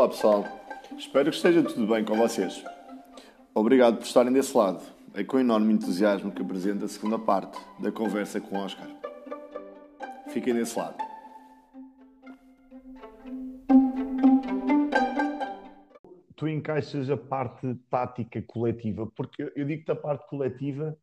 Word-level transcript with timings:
Olá 0.00 0.08
pessoal, 0.08 0.46
espero 0.96 1.28
que 1.28 1.36
esteja 1.36 1.62
tudo 1.62 1.86
bem 1.86 2.02
com 2.02 2.16
vocês. 2.16 2.64
Obrigado 3.54 3.98
por 3.98 4.04
estarem 4.04 4.32
desse 4.32 4.56
lado. 4.56 4.82
É 5.12 5.22
com 5.22 5.38
enorme 5.38 5.74
entusiasmo 5.74 6.32
que 6.32 6.40
apresento 6.40 6.86
a 6.86 6.88
segunda 6.88 7.18
parte 7.18 7.60
da 7.78 7.92
conversa 7.92 8.40
com 8.40 8.56
Oscar. 8.56 8.88
Fiquem 10.30 10.54
desse 10.54 10.78
lado. 10.78 10.96
Tu 16.34 16.48
encaixas 16.48 17.10
a 17.10 17.18
parte 17.18 17.74
tática 17.90 18.40
coletiva, 18.40 19.06
porque 19.14 19.52
eu 19.54 19.66
digo-te 19.66 19.92
a 19.92 19.96
parte 19.96 20.26
coletiva 20.30 20.96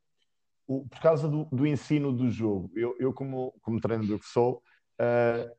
por 0.66 1.00
causa 1.00 1.29
do, 1.29 1.46
do 1.52 1.68
ensino 1.68 2.11
do 2.11 2.32
jogo. 2.32 2.71
Eu, 2.75 2.96
eu 2.98 3.14
como, 3.14 3.54
como 3.61 3.79
treinador 3.79 4.18
que 4.18 4.25
sou, 4.25 4.64
uh, 5.00 5.56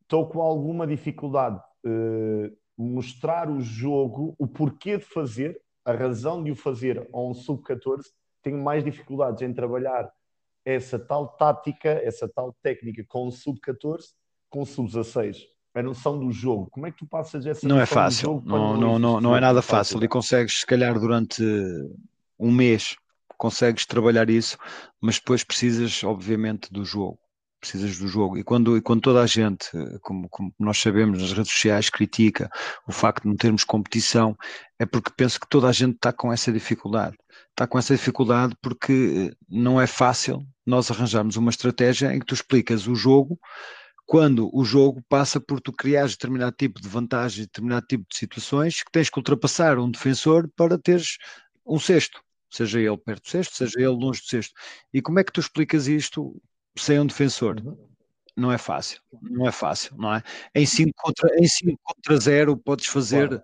estou 0.00 0.28
com 0.28 0.40
alguma 0.42 0.84
dificuldade 0.84 1.62
uh, 1.86 2.61
mostrar 2.82 3.50
o 3.50 3.60
jogo, 3.60 4.34
o 4.38 4.46
porquê 4.46 4.98
de 4.98 5.04
fazer, 5.04 5.60
a 5.84 5.92
razão 5.92 6.42
de 6.42 6.50
o 6.50 6.56
fazer 6.56 7.08
a 7.12 7.20
um 7.20 7.34
sub-14, 7.34 8.02
tenho 8.42 8.62
mais 8.62 8.84
dificuldades 8.84 9.42
em 9.42 9.52
trabalhar 9.52 10.10
essa 10.64 10.98
tal 10.98 11.28
tática, 11.28 11.88
essa 11.88 12.28
tal 12.28 12.54
técnica 12.62 13.04
com 13.08 13.26
o 13.26 13.32
sub-14, 13.32 14.02
com 14.48 14.62
o 14.62 14.66
sub-16. 14.66 15.38
A 15.74 15.82
noção 15.82 16.18
do 16.18 16.30
jogo. 16.30 16.68
Como 16.70 16.86
é 16.86 16.90
que 16.90 16.98
tu 16.98 17.06
passas 17.06 17.46
essa 17.46 17.66
Não 17.66 17.80
é 17.80 17.86
fácil, 17.86 18.42
não, 18.44 18.76
não, 18.76 18.98
não, 18.98 19.20
não 19.20 19.36
é 19.36 19.40
nada 19.40 19.62
fácil. 19.62 20.02
E 20.04 20.08
consegues, 20.08 20.60
se 20.60 20.66
calhar, 20.66 20.98
durante 21.00 21.42
um 22.38 22.50
mês, 22.50 22.96
consegues 23.38 23.86
trabalhar 23.86 24.28
isso, 24.28 24.58
mas 25.00 25.18
depois 25.18 25.42
precisas, 25.42 26.04
obviamente, 26.04 26.70
do 26.70 26.84
jogo 26.84 27.18
precisas 27.62 27.96
do 27.96 28.08
jogo. 28.08 28.36
E 28.36 28.42
quando, 28.42 28.76
e 28.76 28.82
quando 28.82 29.00
toda 29.00 29.22
a 29.22 29.26
gente, 29.26 29.70
como, 30.00 30.28
como, 30.28 30.52
nós 30.58 30.78
sabemos 30.78 31.22
nas 31.22 31.32
redes 31.32 31.52
sociais, 31.52 31.88
critica 31.88 32.50
o 32.86 32.92
facto 32.92 33.22
de 33.22 33.28
não 33.28 33.36
termos 33.36 33.62
competição, 33.62 34.36
é 34.78 34.84
porque 34.84 35.12
penso 35.16 35.38
que 35.38 35.48
toda 35.48 35.68
a 35.68 35.72
gente 35.72 35.94
está 35.94 36.12
com 36.12 36.32
essa 36.32 36.52
dificuldade. 36.52 37.16
Está 37.50 37.66
com 37.66 37.78
essa 37.78 37.94
dificuldade 37.94 38.54
porque 38.60 39.32
não 39.48 39.80
é 39.80 39.86
fácil 39.86 40.44
nós 40.66 40.90
arranjarmos 40.90 41.36
uma 41.36 41.50
estratégia 41.50 42.12
em 42.12 42.18
que 42.18 42.26
tu 42.26 42.34
explicas 42.34 42.88
o 42.88 42.94
jogo 42.94 43.38
quando 44.04 44.50
o 44.52 44.64
jogo 44.64 45.00
passa 45.08 45.40
por 45.40 45.60
tu 45.60 45.72
criares 45.72 46.12
determinado 46.12 46.54
tipo 46.58 46.80
de 46.80 46.88
vantagem, 46.88 47.44
determinado 47.44 47.86
tipo 47.86 48.04
de 48.10 48.16
situações 48.18 48.82
que 48.82 48.90
tens 48.90 49.08
que 49.08 49.18
ultrapassar 49.18 49.78
um 49.78 49.90
defensor 49.90 50.50
para 50.56 50.76
teres 50.76 51.16
um 51.64 51.78
sexto, 51.78 52.20
seja 52.50 52.80
ele 52.80 52.98
perto 52.98 53.22
do 53.22 53.30
sexto, 53.30 53.54
seja 53.54 53.78
ele 53.78 53.88
longe 53.88 54.20
do 54.20 54.26
sexto. 54.26 54.52
E 54.92 55.00
como 55.00 55.20
é 55.20 55.24
que 55.24 55.32
tu 55.32 55.40
explicas 55.40 55.86
isto 55.86 56.42
sem 56.76 56.98
um 56.98 57.06
defensor. 57.06 57.60
Uhum. 57.64 57.76
Não 58.36 58.50
é 58.50 58.56
fácil, 58.56 59.00
não 59.20 59.46
é 59.46 59.52
fácil, 59.52 59.94
não 59.98 60.14
é? 60.14 60.22
Em 60.54 60.64
5 60.64 60.90
contra, 60.96 61.36
em 61.38 61.46
cinco 61.46 61.78
contra 61.82 62.16
0 62.16 62.56
podes 62.56 62.86
fazer, 62.86 63.28
claro. 63.28 63.42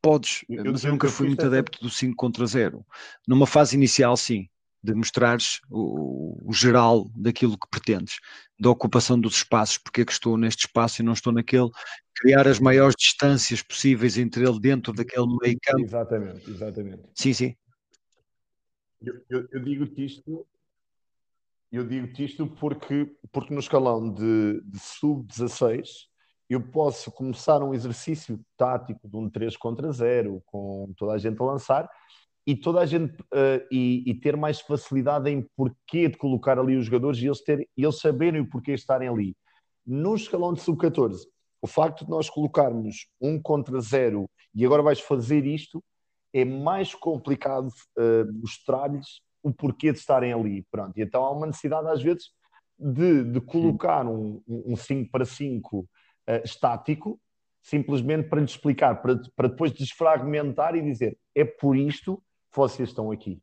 podes, 0.00 0.44
eu, 0.48 0.64
mas 0.64 0.82
eu, 0.82 0.92
nunca 0.92 1.08
fui 1.08 1.26
muito 1.26 1.44
adepto 1.44 1.78
do 1.82 1.90
5 1.90 2.16
contra 2.16 2.46
0. 2.46 2.84
Numa 3.26 3.46
fase 3.46 3.76
inicial, 3.76 4.16
sim, 4.16 4.48
de 4.82 4.94
mostrares 4.94 5.60
o, 5.70 6.38
o, 6.48 6.52
geral 6.54 7.10
daquilo 7.14 7.58
que 7.58 7.68
pretendes, 7.70 8.18
da 8.58 8.70
ocupação 8.70 9.20
dos 9.20 9.36
espaços, 9.36 9.76
porque 9.76 10.00
é 10.00 10.04
que 10.06 10.12
estou 10.12 10.38
neste 10.38 10.66
espaço 10.66 11.02
e 11.02 11.04
não 11.04 11.12
estou 11.12 11.32
naquele, 11.32 11.68
criar 12.14 12.48
as 12.48 12.58
maiores 12.58 12.94
distâncias 12.98 13.62
possíveis 13.62 14.16
entre 14.16 14.48
ele 14.48 14.58
dentro 14.58 14.92
daquele 14.94 15.26
meio 15.42 15.58
campo. 15.62 15.84
Exatamente, 15.84 16.50
exatamente. 16.50 17.02
Sim, 17.14 17.32
sim. 17.34 17.56
Eu, 19.02 19.14
eu, 19.28 19.48
eu 19.52 19.62
digo-te 19.62 20.06
isto 20.06 20.46
eu 21.70 21.86
digo-te 21.86 22.24
isto 22.24 22.46
porque, 22.46 23.14
porque 23.30 23.52
no 23.52 23.60
escalão 23.60 24.12
de, 24.12 24.60
de 24.64 24.78
sub-16 24.78 25.88
eu 26.48 26.62
posso 26.70 27.12
começar 27.12 27.62
um 27.62 27.74
exercício 27.74 28.40
tático 28.56 29.06
de 29.06 29.16
um 29.16 29.28
3 29.28 29.54
contra 29.56 29.92
0, 29.92 30.42
com 30.46 30.92
toda 30.96 31.12
a 31.12 31.18
gente 31.18 31.40
a 31.40 31.44
lançar, 31.44 31.88
e 32.46 32.56
toda 32.56 32.80
a 32.80 32.86
gente 32.86 33.20
uh, 33.20 33.66
e, 33.70 34.02
e, 34.10 34.14
ter 34.14 34.34
mais 34.34 34.58
facilidade 34.58 35.28
em 35.28 35.46
porquê 35.54 36.08
de 36.08 36.16
colocar 36.16 36.58
ali 36.58 36.76
os 36.76 36.86
jogadores 36.86 37.20
e 37.20 37.26
eles, 37.26 37.42
ter, 37.42 37.68
eles 37.76 38.00
saberem 38.00 38.40
o 38.40 38.48
porquê 38.48 38.72
estarem 38.72 39.06
ali. 39.06 39.36
No 39.86 40.14
escalão 40.14 40.54
de 40.54 40.62
sub-14, 40.62 41.18
o 41.60 41.66
facto 41.66 42.06
de 42.06 42.10
nós 42.10 42.30
colocarmos 42.30 43.06
um 43.20 43.38
contra 43.38 43.78
zero 43.82 44.30
e 44.54 44.64
agora 44.64 44.82
vais 44.82 45.00
fazer 45.00 45.44
isto, 45.44 45.84
é 46.32 46.42
mais 46.46 46.94
complicado 46.94 47.68
uh, 47.68 48.32
mostrar-lhes 48.40 49.20
o 49.42 49.52
porquê 49.52 49.92
de 49.92 49.98
estarem 49.98 50.32
ali. 50.32 50.66
Pronto, 50.70 50.96
e 50.96 51.02
então 51.02 51.24
há 51.24 51.30
uma 51.30 51.46
necessidade, 51.46 51.88
às 51.88 52.02
vezes, 52.02 52.30
de, 52.78 53.24
de 53.24 53.40
colocar 53.40 54.06
um, 54.06 54.42
um 54.46 54.76
5 54.76 55.10
para 55.10 55.24
5 55.24 55.78
uh, 55.78 55.88
eh, 56.26 56.42
estático, 56.44 57.20
simplesmente 57.60 58.28
para 58.28 58.40
lhes 58.40 58.52
explicar, 58.52 59.02
para, 59.02 59.20
para 59.34 59.48
depois 59.48 59.72
desfragmentar 59.72 60.76
e 60.76 60.82
dizer 60.82 61.18
é 61.34 61.44
por 61.44 61.76
isto 61.76 62.22
que 62.50 62.56
vocês 62.56 62.88
estão 62.88 63.10
aqui. 63.10 63.42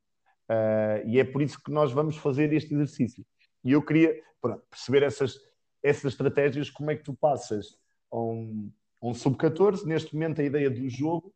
Uh, 0.49 1.07
e 1.07 1.19
é 1.19 1.23
por 1.23 1.41
isso 1.41 1.61
que 1.61 1.71
nós 1.71 1.91
vamos 1.91 2.17
fazer 2.17 2.53
este 2.53 2.73
exercício. 2.73 3.25
E 3.63 3.71
eu 3.71 3.81
queria 3.81 4.15
pronto, 4.39 4.63
perceber 4.69 5.03
essas, 5.03 5.37
essas 5.83 6.13
estratégias, 6.13 6.69
como 6.69 6.91
é 6.91 6.95
que 6.95 7.03
tu 7.03 7.13
passas 7.13 7.77
a 8.11 8.17
um, 8.17 8.71
um 9.01 9.13
sub-14, 9.13 9.83
neste 9.85 10.13
momento 10.13 10.39
a 10.39 10.43
ideia 10.43 10.69
do 10.69 10.87
jogo, 10.87 11.33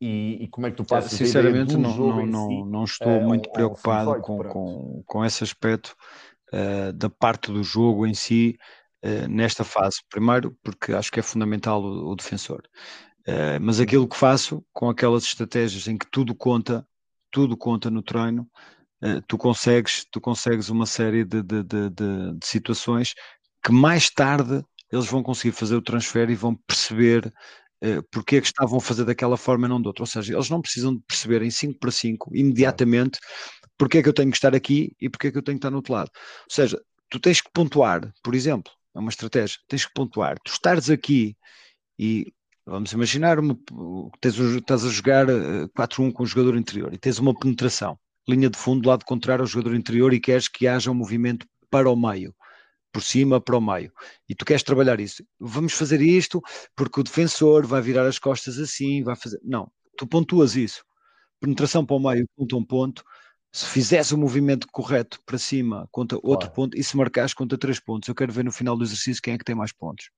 e, 0.00 0.44
e, 0.44 0.48
como 0.48 0.66
é 0.66 0.70
que 0.70 0.76
tu 0.76 0.84
passas 0.84 1.12
Sinceramente, 1.12 1.76
não, 1.76 1.96
não, 1.96 2.26
não, 2.26 2.66
não 2.66 2.84
estou 2.84 3.12
é, 3.12 3.20
muito 3.20 3.50
preocupado 3.50 4.20
com, 4.20 4.38
com, 4.44 5.02
com 5.04 5.24
esse 5.24 5.42
aspecto 5.42 5.96
uh, 6.52 6.92
da 6.92 7.10
parte 7.10 7.50
do 7.50 7.64
jogo 7.64 8.06
em 8.06 8.14
si 8.14 8.56
uh, 9.04 9.28
nesta 9.28 9.64
fase. 9.64 9.98
Primeiro, 10.08 10.56
porque 10.62 10.92
acho 10.92 11.10
que 11.10 11.18
é 11.18 11.22
fundamental 11.22 11.82
o, 11.82 12.12
o 12.12 12.14
defensor. 12.14 12.62
Uh, 13.26 13.58
mas 13.60 13.80
aquilo 13.80 14.08
que 14.08 14.16
faço 14.16 14.64
com 14.72 14.88
aquelas 14.88 15.24
estratégias 15.24 15.88
em 15.88 15.98
que 15.98 16.06
tudo 16.10 16.34
conta, 16.34 16.86
tudo 17.30 17.56
conta 17.56 17.90
no 17.90 18.02
treino, 18.02 18.48
tu 19.28 19.38
consegues, 19.38 20.04
tu 20.10 20.20
consegues 20.20 20.70
uma 20.70 20.84
série 20.84 21.24
de, 21.24 21.40
de, 21.40 21.62
de, 21.62 21.90
de, 21.90 22.34
de 22.34 22.46
situações 22.46 23.14
que 23.64 23.70
mais 23.70 24.10
tarde 24.10 24.64
eles 24.90 25.06
vão 25.06 25.22
conseguir 25.22 25.52
fazer 25.52 25.76
o 25.76 25.82
transfer 25.82 26.30
e 26.30 26.34
vão 26.34 26.54
perceber 26.54 27.32
porque 28.10 28.36
é 28.36 28.40
que 28.40 28.46
estavam 28.46 28.78
a 28.78 28.80
fazer 28.80 29.04
daquela 29.04 29.36
forma 29.36 29.66
e 29.66 29.68
não 29.68 29.80
de 29.80 29.88
outra. 29.88 30.02
Ou 30.02 30.06
seja, 30.06 30.34
eles 30.34 30.50
não 30.50 30.60
precisam 30.60 30.94
de 30.94 31.02
perceber 31.06 31.42
em 31.42 31.50
5 31.50 31.78
para 31.78 31.90
5, 31.90 32.30
imediatamente, 32.34 33.18
porque 33.76 33.98
é 33.98 34.02
que 34.02 34.08
eu 34.08 34.12
tenho 34.12 34.30
que 34.30 34.36
estar 34.36 34.54
aqui 34.54 34.92
e 35.00 35.08
porque 35.08 35.28
é 35.28 35.30
que 35.30 35.38
eu 35.38 35.42
tenho 35.42 35.56
que 35.56 35.60
estar 35.60 35.70
no 35.70 35.76
outro 35.76 35.92
lado. 35.92 36.10
Ou 36.14 36.54
seja, 36.54 36.80
tu 37.08 37.20
tens 37.20 37.40
que 37.40 37.50
pontuar, 37.52 38.12
por 38.22 38.34
exemplo, 38.34 38.72
é 38.94 38.98
uma 38.98 39.10
estratégia, 39.10 39.58
tens 39.68 39.86
que 39.86 39.92
pontuar. 39.94 40.36
Tu 40.44 40.52
estares 40.52 40.90
aqui 40.90 41.36
e 41.98 42.32
vamos 42.66 42.92
imaginar 42.92 43.38
uma, 43.38 43.56
tens, 44.20 44.36
estás 44.36 44.84
a 44.84 44.88
jogar 44.90 45.26
4-1 45.26 46.08
eh, 46.08 46.12
com 46.12 46.22
o 46.22 46.26
jogador 46.26 46.56
interior 46.56 46.92
e 46.92 46.98
tens 46.98 47.18
uma 47.18 47.34
penetração, 47.38 47.98
linha 48.28 48.50
de 48.50 48.58
fundo, 48.58 48.88
lado 48.88 49.04
contrário 49.04 49.42
ao 49.42 49.46
jogador 49.46 49.74
interior 49.74 50.12
e 50.12 50.20
queres 50.20 50.48
que 50.48 50.66
haja 50.66 50.90
um 50.90 50.94
movimento 50.94 51.46
para 51.70 51.88
o 51.88 51.96
meio 51.96 52.34
por 52.98 53.02
cima 53.04 53.40
para 53.40 53.56
o 53.56 53.60
meio. 53.60 53.92
E 54.28 54.34
tu 54.34 54.44
queres 54.44 54.64
trabalhar 54.64 54.98
isso. 54.98 55.24
Vamos 55.38 55.72
fazer 55.72 56.00
isto 56.00 56.42
porque 56.74 56.98
o 56.98 57.04
defensor 57.04 57.64
vai 57.64 57.80
virar 57.80 58.04
as 58.04 58.18
costas 58.18 58.58
assim, 58.58 59.04
vai 59.04 59.14
fazer. 59.14 59.38
Não, 59.44 59.70
tu 59.96 60.04
pontuas 60.04 60.56
isso. 60.56 60.84
Penetração 61.40 61.86
para 61.86 61.94
o 61.94 62.00
meio, 62.00 62.28
conta 62.36 62.56
um 62.56 62.64
ponto. 62.64 63.04
Se 63.52 63.66
fizeres 63.66 64.10
o 64.10 64.18
movimento 64.18 64.66
correto 64.72 65.20
para 65.24 65.38
cima, 65.38 65.88
conta 65.92 66.16
outro 66.16 66.48
claro. 66.48 66.54
ponto. 66.54 66.76
E 66.76 66.82
se 66.82 66.96
marcares, 66.96 67.32
conta 67.32 67.56
três 67.56 67.78
pontos. 67.78 68.08
Eu 68.08 68.16
quero 68.16 68.32
ver 68.32 68.44
no 68.44 68.50
final 68.50 68.76
do 68.76 68.82
exercício 68.82 69.22
quem 69.22 69.34
é 69.34 69.38
que 69.38 69.44
tem 69.44 69.54
mais 69.54 69.72
pontos. 69.72 70.10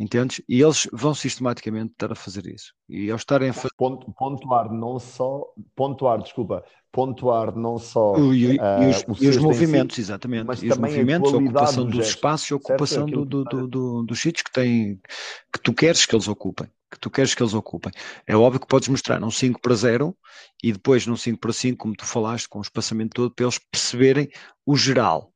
Entendes? 0.00 0.40
E 0.48 0.62
eles 0.62 0.88
vão 0.90 1.14
sistematicamente 1.14 1.92
estar 1.92 2.10
a 2.10 2.14
fazer 2.14 2.46
isso. 2.46 2.72
E 2.88 3.10
ao 3.10 3.18
estarem 3.18 3.50
a 3.50 3.52
fazer. 3.52 3.68
Pontuar 3.76 4.72
não 4.72 4.98
só. 4.98 5.44
Pontuar, 5.76 6.22
desculpa. 6.22 6.64
Pontuar 6.90 7.54
não 7.54 7.76
só. 7.76 8.16
E, 8.32 8.56
uh, 8.56 9.10
os, 9.10 9.20
e 9.20 9.28
os 9.28 9.36
movimentos, 9.36 9.96
si, 9.96 10.00
exatamente. 10.00 10.46
Mas 10.46 10.62
e 10.62 10.70
os 10.70 10.78
movimentos, 10.78 11.34
a, 11.34 11.36
ocupação 11.36 11.84
do 11.84 11.98
dos 11.98 12.08
espaços 12.08 12.48
e 12.48 12.54
a 12.54 12.56
ocupação 12.56 13.04
do, 13.04 13.26
do, 13.26 13.44
do, 13.44 13.68
do, 13.68 14.02
dos 14.04 14.18
sítios 14.18 14.42
que 14.42 14.50
têm. 14.50 14.98
que 15.52 15.60
tu 15.62 15.74
queres 15.74 16.06
que 16.06 16.14
eles 16.14 16.28
ocupem. 16.28 16.66
Que 16.90 16.98
tu 16.98 17.10
queres 17.10 17.34
que 17.34 17.42
eles 17.42 17.52
ocupem. 17.52 17.92
É 18.26 18.34
óbvio 18.34 18.58
que 18.58 18.66
podes 18.66 18.88
mostrar 18.88 19.20
num 19.20 19.30
5 19.30 19.60
para 19.60 19.74
0 19.74 20.16
e 20.64 20.72
depois 20.72 21.06
num 21.06 21.14
5 21.14 21.38
para 21.38 21.52
5, 21.52 21.76
como 21.76 21.94
tu 21.94 22.06
falaste, 22.06 22.48
com 22.48 22.58
o 22.58 22.62
espaçamento 22.62 23.10
todo, 23.10 23.34
para 23.34 23.44
eles 23.44 23.58
perceberem 23.70 24.30
o 24.64 24.74
geral. 24.78 25.30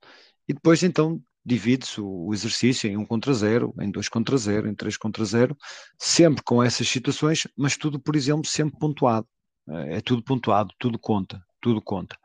E 0.48 0.54
depois 0.54 0.82
então 0.82 1.20
divide-se 1.44 2.00
o, 2.00 2.32
exercício 2.32 2.88
em 2.88 2.96
1 2.96 3.04
contra 3.06 3.34
0, 3.34 3.74
em 3.80 3.90
2 3.90 4.08
contra 4.08 4.36
0, 4.36 4.68
em 4.68 4.74
3 4.74 4.96
contra 4.96 5.24
0, 5.24 5.56
sempre 5.98 6.42
com 6.42 6.62
essas 6.62 6.88
situações, 6.88 7.46
mas 7.56 7.76
tudo, 7.76 8.00
por 8.00 8.16
exemplo, 8.16 8.46
sempre 8.46 8.78
pontuado. 8.78 9.26
É, 9.68 9.96
é 9.96 10.00
tudo 10.00 10.22
pontuado, 10.22 10.72
tudo 10.78 10.98
conta, 10.98 11.42
tudo 11.60 11.80
conta. 11.82 12.16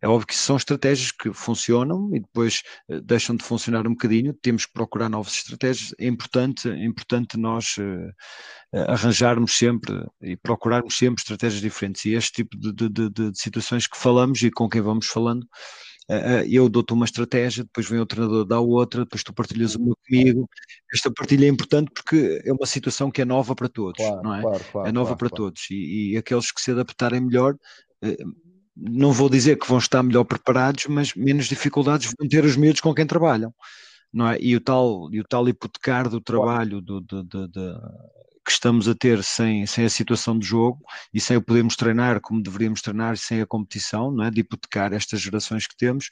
É 0.00 0.08
óbvio 0.08 0.26
que 0.26 0.34
são 0.34 0.56
estratégias 0.56 1.10
que 1.10 1.32
funcionam 1.32 2.14
e 2.14 2.20
depois 2.20 2.62
eh, 2.88 3.00
deixam 3.00 3.34
de 3.36 3.44
funcionar 3.44 3.86
um 3.86 3.90
bocadinho, 3.90 4.32
temos 4.34 4.66
que 4.66 4.72
procurar 4.72 5.08
novas 5.08 5.34
estratégias. 5.34 5.94
É 5.98 6.06
importante, 6.06 6.68
é 6.68 6.84
importante 6.84 7.36
nós 7.36 7.76
uh, 7.78 8.12
arranjarmos 8.88 9.52
sempre 9.52 9.94
e 10.22 10.36
procurarmos 10.36 10.96
sempre 10.96 11.20
estratégias 11.20 11.60
diferentes. 11.62 12.04
E 12.04 12.14
este 12.14 12.44
tipo 12.44 12.56
de, 12.56 12.72
de, 12.72 12.88
de, 12.88 13.10
de 13.10 13.38
situações 13.38 13.86
que 13.86 13.96
falamos 13.96 14.42
e 14.42 14.50
com 14.50 14.68
quem 14.68 14.80
vamos 14.80 15.06
falando 15.06 15.46
eu 16.48 16.68
dou-te 16.68 16.92
uma 16.92 17.04
estratégia, 17.04 17.64
depois 17.64 17.88
vem 17.88 17.98
o 17.98 18.06
treinador 18.06 18.44
dá 18.44 18.60
outra, 18.60 19.04
depois 19.04 19.22
tu 19.22 19.32
partilhas 19.32 19.74
uma 19.74 19.94
comigo. 20.06 20.48
Esta 20.92 21.10
partilha 21.10 21.46
é 21.46 21.48
importante 21.48 21.90
porque 21.94 22.42
é 22.44 22.52
uma 22.52 22.66
situação 22.66 23.10
que 23.10 23.22
é 23.22 23.24
nova 23.24 23.54
para 23.54 23.68
todos, 23.68 24.04
claro, 24.04 24.22
não 24.22 24.34
é? 24.34 24.42
Claro, 24.42 24.64
claro, 24.70 24.88
é 24.88 24.92
nova 24.92 25.16
para 25.16 25.30
todos 25.30 25.62
e, 25.70 26.12
e, 26.12 26.16
aqueles 26.16 26.50
que 26.52 26.60
se 26.60 26.72
adaptarem 26.72 27.20
melhor. 27.20 27.56
Eh, 28.02 28.18
não 28.76 29.12
vou 29.12 29.28
dizer 29.28 29.56
que 29.56 29.68
vão 29.68 29.78
estar 29.78 30.02
melhor 30.02 30.24
preparados, 30.24 30.86
mas 30.88 31.14
menos 31.14 31.46
dificuldades 31.46 32.12
vão 32.18 32.28
ter 32.28 32.44
os 32.44 32.56
miúdos 32.56 32.80
com 32.80 32.92
quem 32.92 33.06
trabalham, 33.06 33.54
não 34.12 34.28
é? 34.28 34.38
E 34.40 34.56
o 34.56 34.60
tal, 34.60 35.08
e 35.12 35.20
o 35.20 35.24
tal 35.24 35.48
hipotecar 35.48 36.08
do 36.08 36.20
trabalho 36.20 36.80
do, 36.80 37.00
do, 37.00 37.22
do 37.22 37.48
que 38.44 38.52
estamos 38.52 38.86
a 38.88 38.94
ter 38.94 39.22
sem, 39.24 39.66
sem 39.66 39.84
a 39.84 39.90
situação 39.90 40.38
de 40.38 40.46
jogo 40.46 40.80
e 41.12 41.20
sem 41.20 41.36
o 41.36 41.42
podermos 41.42 41.76
treinar 41.76 42.20
como 42.20 42.42
deveríamos 42.42 42.82
treinar, 42.82 43.16
sem 43.16 43.40
a 43.40 43.46
competição, 43.46 44.10
não 44.10 44.24
é? 44.24 44.30
de 44.30 44.40
hipotecar 44.40 44.92
estas 44.92 45.20
gerações 45.20 45.66
que 45.66 45.76
temos, 45.76 46.10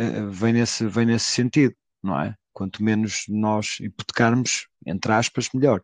uh, 0.00 0.30
vem, 0.30 0.54
nesse, 0.54 0.86
vem 0.86 1.06
nesse 1.06 1.26
sentido, 1.26 1.74
não 2.02 2.20
é? 2.20 2.34
Quanto 2.52 2.82
menos 2.82 3.24
nós 3.28 3.78
hipotecarmos, 3.80 4.68
entre 4.86 5.12
aspas, 5.12 5.48
melhor. 5.52 5.82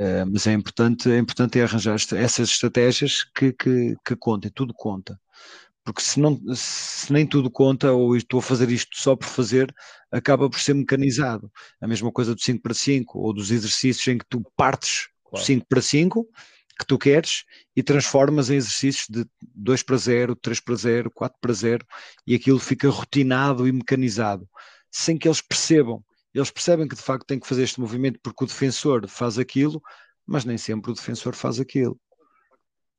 Uh, 0.00 0.24
mas 0.32 0.46
é 0.46 0.52
importante, 0.52 1.10
é 1.10 1.18
importante 1.18 1.60
arranjar 1.60 1.96
essas 1.96 2.48
estratégias 2.50 3.24
que, 3.34 3.52
que, 3.52 3.96
que 4.04 4.16
contem, 4.16 4.50
tudo 4.50 4.72
conta. 4.72 5.20
Porque 5.84 6.02
se, 6.02 6.20
não, 6.20 6.38
se 6.54 7.10
nem 7.12 7.26
tudo 7.26 7.50
conta, 7.50 7.92
ou 7.92 8.14
estou 8.16 8.40
a 8.40 8.42
fazer 8.42 8.70
isto 8.70 8.96
só 8.96 9.16
por 9.16 9.26
fazer, 9.26 9.74
acaba 10.12 10.48
por 10.48 10.60
ser 10.60 10.74
mecanizado. 10.74 11.50
A 11.80 11.88
mesma 11.88 12.12
coisa 12.12 12.34
do 12.34 12.40
5 12.40 12.62
para 12.62 12.74
5, 12.74 13.18
ou 13.18 13.32
dos 13.32 13.50
exercícios 13.50 14.06
em 14.08 14.18
que 14.18 14.26
tu 14.28 14.42
partes 14.54 15.08
claro. 15.30 15.44
5 15.44 15.66
para 15.68 15.82
5 15.82 16.28
que 16.78 16.86
tu 16.86 16.96
queres 16.96 17.44
e 17.74 17.82
transformas 17.82 18.50
em 18.50 18.54
exercícios 18.56 19.06
de 19.08 19.26
2 19.54 19.82
para 19.82 19.96
0, 19.96 20.36
3 20.36 20.60
para 20.60 20.74
0, 20.76 21.10
4 21.10 21.38
para 21.40 21.52
0 21.52 21.86
e 22.26 22.34
aquilo 22.34 22.60
fica 22.60 22.88
rotinado 22.88 23.66
e 23.66 23.72
mecanizado, 23.72 24.48
sem 24.90 25.18
que 25.18 25.26
eles 25.26 25.40
percebam. 25.40 26.04
Eles 26.32 26.50
percebem 26.50 26.86
que 26.86 26.94
de 26.94 27.02
facto 27.02 27.26
têm 27.26 27.40
que 27.40 27.48
fazer 27.48 27.64
este 27.64 27.80
movimento 27.80 28.20
porque 28.22 28.44
o 28.44 28.46
defensor 28.46 29.08
faz 29.08 29.38
aquilo, 29.38 29.82
mas 30.24 30.44
nem 30.44 30.56
sempre 30.56 30.92
o 30.92 30.94
defensor 30.94 31.34
faz 31.34 31.58
aquilo. 31.58 31.98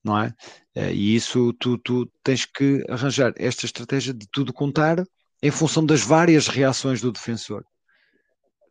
Não 0.03 0.17
é? 0.17 0.33
Eh, 0.75 0.93
e 0.93 1.15
isso 1.15 1.53
tu, 1.53 1.77
tu 1.77 2.11
tens 2.23 2.45
que 2.45 2.83
arranjar 2.89 3.33
esta 3.37 3.65
estratégia 3.65 4.13
de 4.13 4.27
tudo 4.31 4.51
contar 4.51 5.03
em 5.41 5.51
função 5.51 5.85
das 5.85 6.01
várias 6.01 6.47
reações 6.47 6.99
do 6.99 7.11
defensor. 7.11 7.63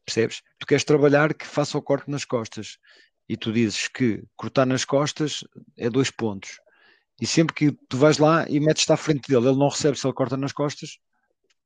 Percebes? 0.05 0.43
Tu 0.59 0.67
queres 0.67 0.85
trabalhar 0.85 1.35
que 1.35 1.47
faça 1.47 1.77
o 1.79 1.83
corte 1.83 2.11
nas 2.11 2.25
costas 2.25 2.79
e 3.29 3.37
tu 3.37 3.53
dizes 3.53 3.89
que 3.89 4.25
cortar 4.37 4.67
nas 4.67 4.85
costas 4.85 5.45
é 5.77 5.91
dois 5.91 6.11
pontos. 6.11 6.61
E 7.21 7.27
sempre 7.27 7.55
que 7.55 7.73
tu 7.89 7.97
vais 7.97 8.19
lá 8.19 8.49
e 8.49 8.61
metes-te 8.61 8.93
à 8.93 8.97
frente 8.97 9.29
dele, 9.29 9.49
ele 9.49 9.59
não 9.59 9.69
recebe 9.69 9.99
se 9.99 10.07
ele 10.07 10.15
corta 10.15 10.37
nas 10.37 10.53
costas, 10.53 10.99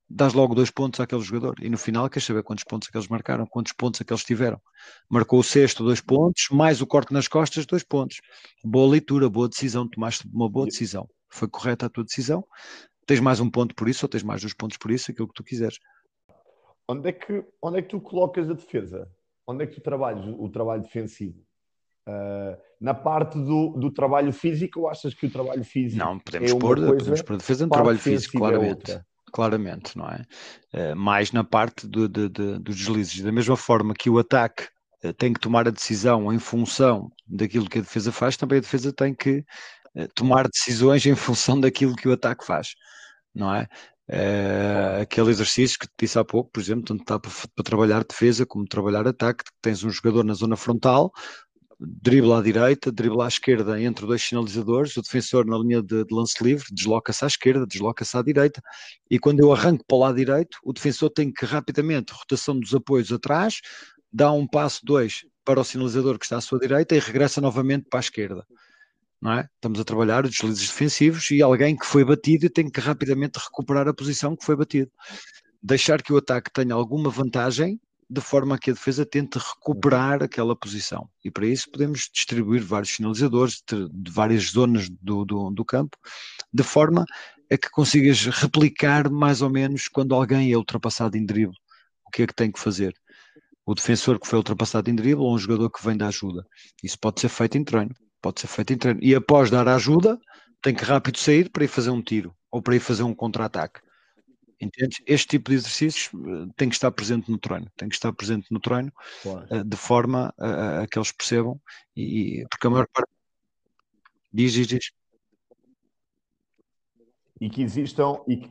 dás 0.08 0.32
logo 0.32 0.54
dois 0.54 0.70
pontos 0.70 0.98
àquele 0.98 1.20
jogador. 1.22 1.56
E 1.62 1.68
no 1.68 1.78
final 1.78 2.08
queres 2.08 2.24
saber 2.24 2.42
quantos 2.42 2.64
pontos 2.64 2.88
é 2.92 2.96
eles 2.96 3.08
marcaram, 3.08 3.46
quantos 3.46 3.72
pontos 3.72 4.00
é 4.00 4.04
eles 4.08 4.24
tiveram. 4.24 4.60
Marcou 5.08 5.40
o 5.40 5.44
sexto, 5.44 5.84
dois 5.84 6.00
pontos, 6.00 6.48
mais 6.50 6.80
o 6.80 6.86
corte 6.86 7.12
nas 7.12 7.28
costas, 7.28 7.66
dois 7.66 7.82
pontos. 7.82 8.20
Boa 8.64 8.90
leitura, 8.90 9.28
boa 9.28 9.48
decisão, 9.48 9.86
tomaste 9.86 10.26
uma 10.32 10.48
boa 10.48 10.66
decisão. 10.66 11.08
Foi 11.30 11.48
correta 11.48 11.86
a 11.86 11.90
tua 11.90 12.04
decisão. 12.04 12.44
Tens 13.06 13.20
mais 13.20 13.40
um 13.40 13.50
ponto 13.50 13.74
por 13.74 13.88
isso, 13.88 14.04
ou 14.04 14.08
tens 14.08 14.22
mais 14.22 14.40
dois 14.40 14.54
pontos 14.54 14.76
por 14.78 14.90
isso, 14.90 15.10
aquilo 15.10 15.28
que 15.28 15.34
tu 15.34 15.44
quiseres. 15.44 15.78
Onde 16.88 17.08
é 17.08 17.12
que, 17.12 17.44
onde 17.60 17.78
é 17.78 17.82
que 17.82 17.88
tu 17.88 18.00
colocas 18.00 18.48
a 18.50 18.54
defesa? 18.54 19.10
Onde 19.46 19.64
é 19.64 19.66
que 19.66 19.74
tu 19.74 19.80
trabalhas 19.80 20.24
o 20.26 20.48
trabalho 20.48 20.82
defensivo? 20.82 21.42
Uh, 22.08 22.58
na 22.80 22.94
parte 22.94 23.38
do, 23.38 23.76
do 23.76 23.88
trabalho 23.88 24.32
físico, 24.32 24.80
ou 24.80 24.88
achas 24.88 25.14
que 25.14 25.26
o 25.26 25.30
trabalho 25.30 25.62
físico 25.62 26.04
não 26.04 26.18
podemos 26.18 26.50
é 26.50 26.58
pôr, 26.58 26.76
podemos 26.76 27.22
pôr 27.22 27.36
defesa 27.36 27.64
no 27.64 27.70
trabalho 27.70 27.98
físico, 27.98 28.36
é 28.36 28.40
claramente. 28.40 28.90
É 28.90 29.02
claramente, 29.32 29.96
não 29.96 30.08
é? 30.08 30.24
Uh, 30.74 30.96
mais 30.96 31.30
na 31.30 31.44
parte 31.44 31.86
do, 31.86 32.08
de, 32.08 32.28
de, 32.28 32.58
dos 32.58 32.76
deslizes. 32.76 33.22
Da 33.22 33.30
mesma 33.30 33.56
forma 33.56 33.94
que 33.94 34.10
o 34.10 34.18
ataque 34.18 34.64
uh, 35.04 35.12
tem 35.12 35.32
que 35.32 35.38
tomar 35.38 35.68
a 35.68 35.70
decisão 35.70 36.32
em 36.32 36.40
função 36.40 37.08
daquilo 37.24 37.70
que 37.70 37.78
a 37.78 37.82
defesa 37.82 38.10
faz, 38.10 38.36
também 38.36 38.58
a 38.58 38.62
defesa 38.62 38.92
tem 38.92 39.14
que 39.14 39.44
tomar 40.14 40.48
decisões 40.48 41.04
em 41.04 41.14
função 41.14 41.60
daquilo 41.60 41.94
que 41.94 42.08
o 42.08 42.12
ataque 42.12 42.46
faz, 42.46 42.74
não 43.34 43.54
é? 43.54 43.68
aquele 45.00 45.30
exercício 45.30 45.78
que 45.78 45.86
te 45.86 45.92
disse 46.00 46.18
há 46.18 46.24
pouco, 46.24 46.50
por 46.50 46.60
exemplo, 46.60 46.84
tanto 46.84 47.02
está 47.02 47.18
para, 47.18 47.30
para 47.54 47.64
trabalhar 47.64 48.04
defesa 48.04 48.44
como 48.44 48.66
trabalhar 48.66 49.06
ataque, 49.06 49.44
tens 49.60 49.84
um 49.84 49.90
jogador 49.90 50.24
na 50.24 50.34
zona 50.34 50.56
frontal, 50.56 51.12
dribla 51.84 52.38
à 52.38 52.42
direita, 52.42 52.92
dribla 52.92 53.24
à 53.24 53.28
esquerda 53.28 53.80
entre 53.80 54.06
dois 54.06 54.22
sinalizadores, 54.22 54.96
o 54.96 55.02
defensor 55.02 55.44
na 55.46 55.58
linha 55.58 55.82
de, 55.82 56.04
de 56.04 56.14
lance 56.14 56.42
livre 56.42 56.66
desloca-se 56.72 57.24
à 57.24 57.26
esquerda, 57.26 57.66
desloca-se 57.66 58.16
à 58.16 58.22
direita, 58.22 58.62
e 59.10 59.18
quando 59.18 59.40
eu 59.40 59.52
arranco 59.52 59.84
para 59.86 59.96
o 59.96 60.00
lado 60.00 60.16
direito, 60.16 60.58
o 60.62 60.72
defensor 60.72 61.10
tem 61.10 61.32
que 61.32 61.44
rapidamente, 61.44 62.12
rotação 62.12 62.58
dos 62.58 62.74
apoios 62.74 63.12
atrás, 63.12 63.60
dá 64.12 64.30
um 64.32 64.46
passo, 64.46 64.80
dois, 64.84 65.24
para 65.44 65.60
o 65.60 65.64
sinalizador 65.64 66.18
que 66.18 66.24
está 66.24 66.36
à 66.36 66.40
sua 66.40 66.58
direita 66.58 66.94
e 66.94 67.00
regressa 67.00 67.40
novamente 67.40 67.86
para 67.88 67.98
a 67.98 68.02
esquerda. 68.02 68.46
Não 69.20 69.32
é? 69.32 69.48
Estamos 69.54 69.78
a 69.78 69.84
trabalhar 69.84 70.24
os 70.24 70.32
deslizes 70.32 70.68
defensivos 70.68 71.30
e 71.30 71.40
alguém 71.40 71.76
que 71.76 71.86
foi 71.86 72.04
batido 72.04 72.50
tem 72.50 72.68
que 72.68 72.80
rapidamente 72.80 73.38
recuperar 73.38 73.88
a 73.88 73.94
posição 73.94 74.36
que 74.36 74.44
foi 74.44 74.56
batido. 74.56 74.90
Deixar 75.62 76.02
que 76.02 76.12
o 76.12 76.16
ataque 76.16 76.50
tenha 76.52 76.74
alguma 76.74 77.08
vantagem 77.08 77.80
de 78.12 78.20
forma 78.20 78.56
a 78.56 78.58
que 78.58 78.70
a 78.70 78.74
defesa 78.74 79.06
tente 79.06 79.38
recuperar 79.38 80.22
aquela 80.22 80.54
posição. 80.54 81.08
E 81.24 81.30
para 81.30 81.46
isso 81.46 81.70
podemos 81.70 82.10
distribuir 82.12 82.62
vários 82.62 82.94
sinalizadores 82.94 83.62
de, 83.66 83.88
de 83.90 84.10
várias 84.10 84.50
zonas 84.50 84.86
do, 85.00 85.24
do, 85.24 85.50
do, 85.50 85.64
campo, 85.64 85.96
de 86.52 86.62
forma 86.62 87.06
a 87.50 87.56
que 87.56 87.70
consigas 87.70 88.26
replicar 88.26 89.10
mais 89.10 89.40
ou 89.40 89.48
menos 89.48 89.88
quando 89.88 90.14
alguém 90.14 90.52
é 90.52 90.56
ultrapassado 90.56 91.16
em 91.16 91.24
drible, 91.24 91.56
o 92.06 92.10
que 92.10 92.24
é 92.24 92.26
que 92.26 92.34
tem 92.34 92.52
que 92.52 92.60
fazer. 92.60 92.94
O 93.64 93.74
defensor 93.74 94.20
que 94.20 94.26
foi 94.26 94.36
ultrapassado 94.36 94.90
em 94.90 94.94
drible 94.94 95.22
ou 95.22 95.34
um 95.34 95.38
jogador 95.38 95.70
que 95.70 95.82
vem 95.82 95.96
da 95.96 96.08
ajuda. 96.08 96.44
Isso 96.82 96.98
pode 96.98 97.18
ser 97.18 97.30
feito 97.30 97.56
em 97.56 97.64
treino. 97.64 97.94
Pode 98.20 98.40
ser 98.40 98.46
feito 98.46 98.74
em 98.74 98.76
treino. 98.76 99.00
E 99.02 99.14
após 99.14 99.50
dar 99.50 99.66
a 99.66 99.76
ajuda, 99.76 100.18
tem 100.60 100.74
que 100.74 100.84
rápido 100.84 101.16
sair 101.16 101.48
para 101.48 101.64
ir 101.64 101.68
fazer 101.68 101.90
um 101.90 102.02
tiro 102.02 102.34
ou 102.50 102.60
para 102.60 102.76
ir 102.76 102.80
fazer 102.80 103.04
um 103.04 103.14
contra-ataque. 103.14 103.80
Entendes? 104.62 105.02
Este 105.06 105.26
tipo 105.26 105.50
de 105.50 105.56
exercícios 105.56 106.10
eh, 106.14 106.52
tem 106.56 106.68
que 106.68 106.76
estar 106.76 106.92
presente 106.92 107.28
no 107.28 107.36
treino, 107.36 107.66
tem 107.76 107.88
que 107.88 107.96
estar 107.96 108.12
presente 108.12 108.46
no 108.52 108.60
treino 108.60 108.92
claro. 109.20 109.46
Eh, 109.50 109.64
de 109.64 109.76
forma 109.76 110.32
a, 110.38 110.82
a, 110.82 110.86
que 110.86 110.96
eles 110.96 111.10
percebam, 111.10 111.60
e, 111.96 112.46
porque 112.48 112.68
a 112.68 112.70
maior 112.70 112.86
parte 112.86 113.10
diz, 114.32 114.52
diz, 114.52 114.68
diz. 114.68 114.92
E 117.40 117.50
que 117.50 117.62
existam 117.62 118.22
e 118.28 118.36
que, 118.36 118.50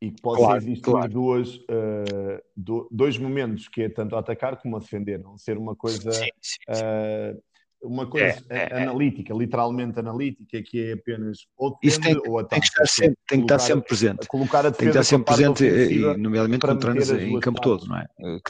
e 0.00 0.10
que 0.12 0.22
possam 0.22 0.46
claro, 0.46 0.62
existir 0.62 0.82
claro. 0.82 1.12
duas, 1.12 1.56
uh, 1.56 2.42
do, 2.56 2.88
dois 2.90 3.18
momentos 3.18 3.68
que 3.68 3.82
é 3.82 3.88
tanto 3.90 4.16
atacar 4.16 4.56
como 4.56 4.76
a 4.76 4.80
defender, 4.80 5.18
não 5.18 5.36
ser 5.36 5.58
uma 5.58 5.76
coisa 5.76 6.10
sim, 6.10 6.24
sim, 6.40 6.56
sim. 6.72 6.84
Uh, 6.84 7.42
uma 7.82 8.08
coisa 8.08 8.42
é, 8.48 8.56
é, 8.56 8.68
é, 8.70 8.82
analítica, 8.82 9.34
literalmente 9.34 9.98
analítica, 9.98 10.62
que 10.62 10.90
é 10.90 10.92
apenas 10.92 11.46
ou 11.56 11.78
defende 11.82 12.20
tem, 12.20 12.30
ou 12.30 12.38
ataca. 12.38 12.48
Tem 12.48 12.60
que 12.60 12.66
estar 12.66 12.86
sempre, 12.86 13.16
tem 13.26 13.38
que 13.38 13.44
estar 13.44 13.58
sempre 13.58 13.86
presente. 13.86 14.26
Colocar 14.26 14.66
a 14.66 14.70
tem 14.70 14.86
que 14.86 14.88
estar 14.88 15.04
sempre 15.04 15.34
presente, 15.34 15.64
e, 15.64 15.98
nomeadamente 16.16 16.66
treinas 16.78 17.10
em 17.10 17.38
campo 17.40 17.60
partes. 17.60 17.86
todo, 17.86 17.88
não 17.88 17.96
é? 17.96 18.06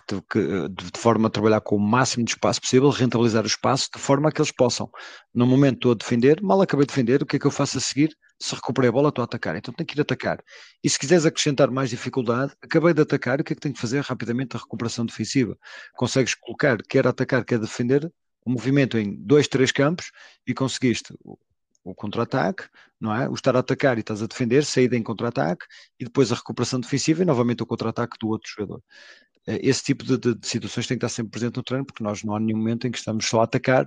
Que, 0.08 0.22
que, 0.30 0.68
de 0.68 0.98
forma 0.98 1.28
a 1.28 1.30
trabalhar 1.30 1.60
com 1.60 1.76
o 1.76 1.80
máximo 1.80 2.24
de 2.24 2.32
espaço 2.32 2.60
possível, 2.60 2.88
rentabilizar 2.90 3.44
o 3.44 3.46
espaço, 3.46 3.88
de 3.94 4.00
forma 4.00 4.28
a 4.28 4.32
que 4.32 4.40
eles 4.40 4.52
possam, 4.52 4.90
no 5.34 5.46
momento 5.46 5.76
estou 5.76 5.92
a 5.92 5.94
defender, 5.94 6.42
mal 6.42 6.60
acabei 6.60 6.86
de 6.86 6.92
defender, 6.92 7.22
o 7.22 7.26
que 7.26 7.36
é 7.36 7.38
que 7.38 7.46
eu 7.46 7.50
faço 7.50 7.78
a 7.78 7.80
seguir? 7.80 8.16
Se 8.40 8.54
recuperei 8.54 8.88
a 8.88 8.92
bola, 8.92 9.08
estou 9.08 9.22
a 9.22 9.24
atacar, 9.24 9.56
então 9.56 9.74
tenho 9.74 9.86
que 9.86 9.98
ir 9.98 10.00
atacar. 10.00 10.38
E 10.82 10.88
se 10.88 10.98
quiseres 10.98 11.26
acrescentar 11.26 11.70
mais 11.70 11.90
dificuldade, 11.90 12.52
acabei 12.62 12.94
de 12.94 13.02
atacar, 13.02 13.40
o 13.40 13.44
que 13.44 13.52
é 13.52 13.56
que 13.56 13.60
tenho 13.60 13.74
que 13.74 13.80
fazer 13.80 14.00
rapidamente? 14.00 14.56
A 14.56 14.60
recuperação 14.60 15.04
defensiva. 15.04 15.56
Consegues 15.96 16.34
colocar, 16.34 16.78
quer 16.88 17.06
atacar, 17.06 17.44
quer 17.44 17.58
defender, 17.58 18.08
o 18.48 18.50
movimento 18.50 18.96
em 18.96 19.14
dois, 19.14 19.46
três 19.46 19.70
campos 19.70 20.10
e 20.46 20.54
conseguiste 20.54 21.12
o, 21.22 21.38
o 21.84 21.94
contra-ataque, 21.94 22.64
não 22.98 23.14
é? 23.14 23.28
O 23.28 23.34
estar 23.34 23.54
a 23.54 23.58
atacar 23.58 23.98
e 23.98 24.00
estás 24.00 24.22
a 24.22 24.26
defender, 24.26 24.64
saída 24.64 24.96
em 24.96 25.02
contra-ataque 25.02 25.66
e 26.00 26.04
depois 26.04 26.32
a 26.32 26.34
recuperação 26.34 26.80
defensiva 26.80 27.22
e 27.22 27.26
novamente 27.26 27.62
o 27.62 27.66
contra-ataque 27.66 28.16
do 28.18 28.28
outro 28.28 28.50
jogador. 28.50 28.82
Eh, 29.46 29.60
esse 29.62 29.84
tipo 29.84 30.02
de, 30.02 30.16
de, 30.16 30.34
de, 30.34 30.46
situações 30.46 30.86
tem 30.86 30.98
que 30.98 31.04
estar 31.04 31.14
sempre 31.14 31.32
presente 31.32 31.56
no 31.56 31.62
treino 31.62 31.84
porque 31.84 32.02
nós 32.02 32.24
não 32.24 32.34
há 32.34 32.40
nenhum 32.40 32.56
momento 32.56 32.86
em 32.86 32.90
que 32.90 32.98
estamos 32.98 33.26
só 33.26 33.42
a 33.42 33.44
atacar 33.44 33.86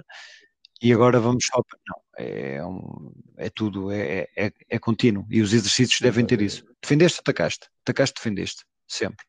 e 0.80 0.94
agora 0.94 1.20
vamos 1.20 1.44
só. 1.46 1.60
Não, 1.88 2.02
é, 2.20 2.64
um, 2.64 3.12
é 3.38 3.50
tudo, 3.50 3.92
é, 3.92 4.28
é, 4.38 4.52
é 4.70 4.80
contínuo 4.80 5.26
e 5.28 5.42
os 5.42 5.54
exercícios 5.54 6.00
devem 6.02 6.24
ter 6.24 6.40
isso. 6.40 6.64
Defendeste, 6.80 7.20
atacaste, 7.20 7.68
atacaste, 7.84 8.16
defendeste, 8.16 8.64
sempre. 8.88 9.26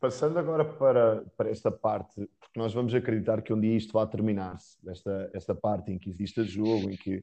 Passando 0.00 0.38
agora 0.38 0.64
para, 0.64 1.24
para 1.36 1.50
esta 1.50 1.70
parte 1.70 2.26
porque 2.50 2.58
nós 2.58 2.74
vamos 2.74 2.92
acreditar 2.92 3.42
que 3.42 3.52
um 3.52 3.60
dia 3.60 3.76
isto 3.76 3.92
vai 3.92 4.04
terminar-se, 4.08 4.76
esta, 4.88 5.30
esta 5.32 5.54
parte 5.54 5.92
em 5.92 5.98
que 5.98 6.10
existe 6.10 6.42
jogo, 6.42 6.90
em 6.90 6.96
que, 6.96 7.18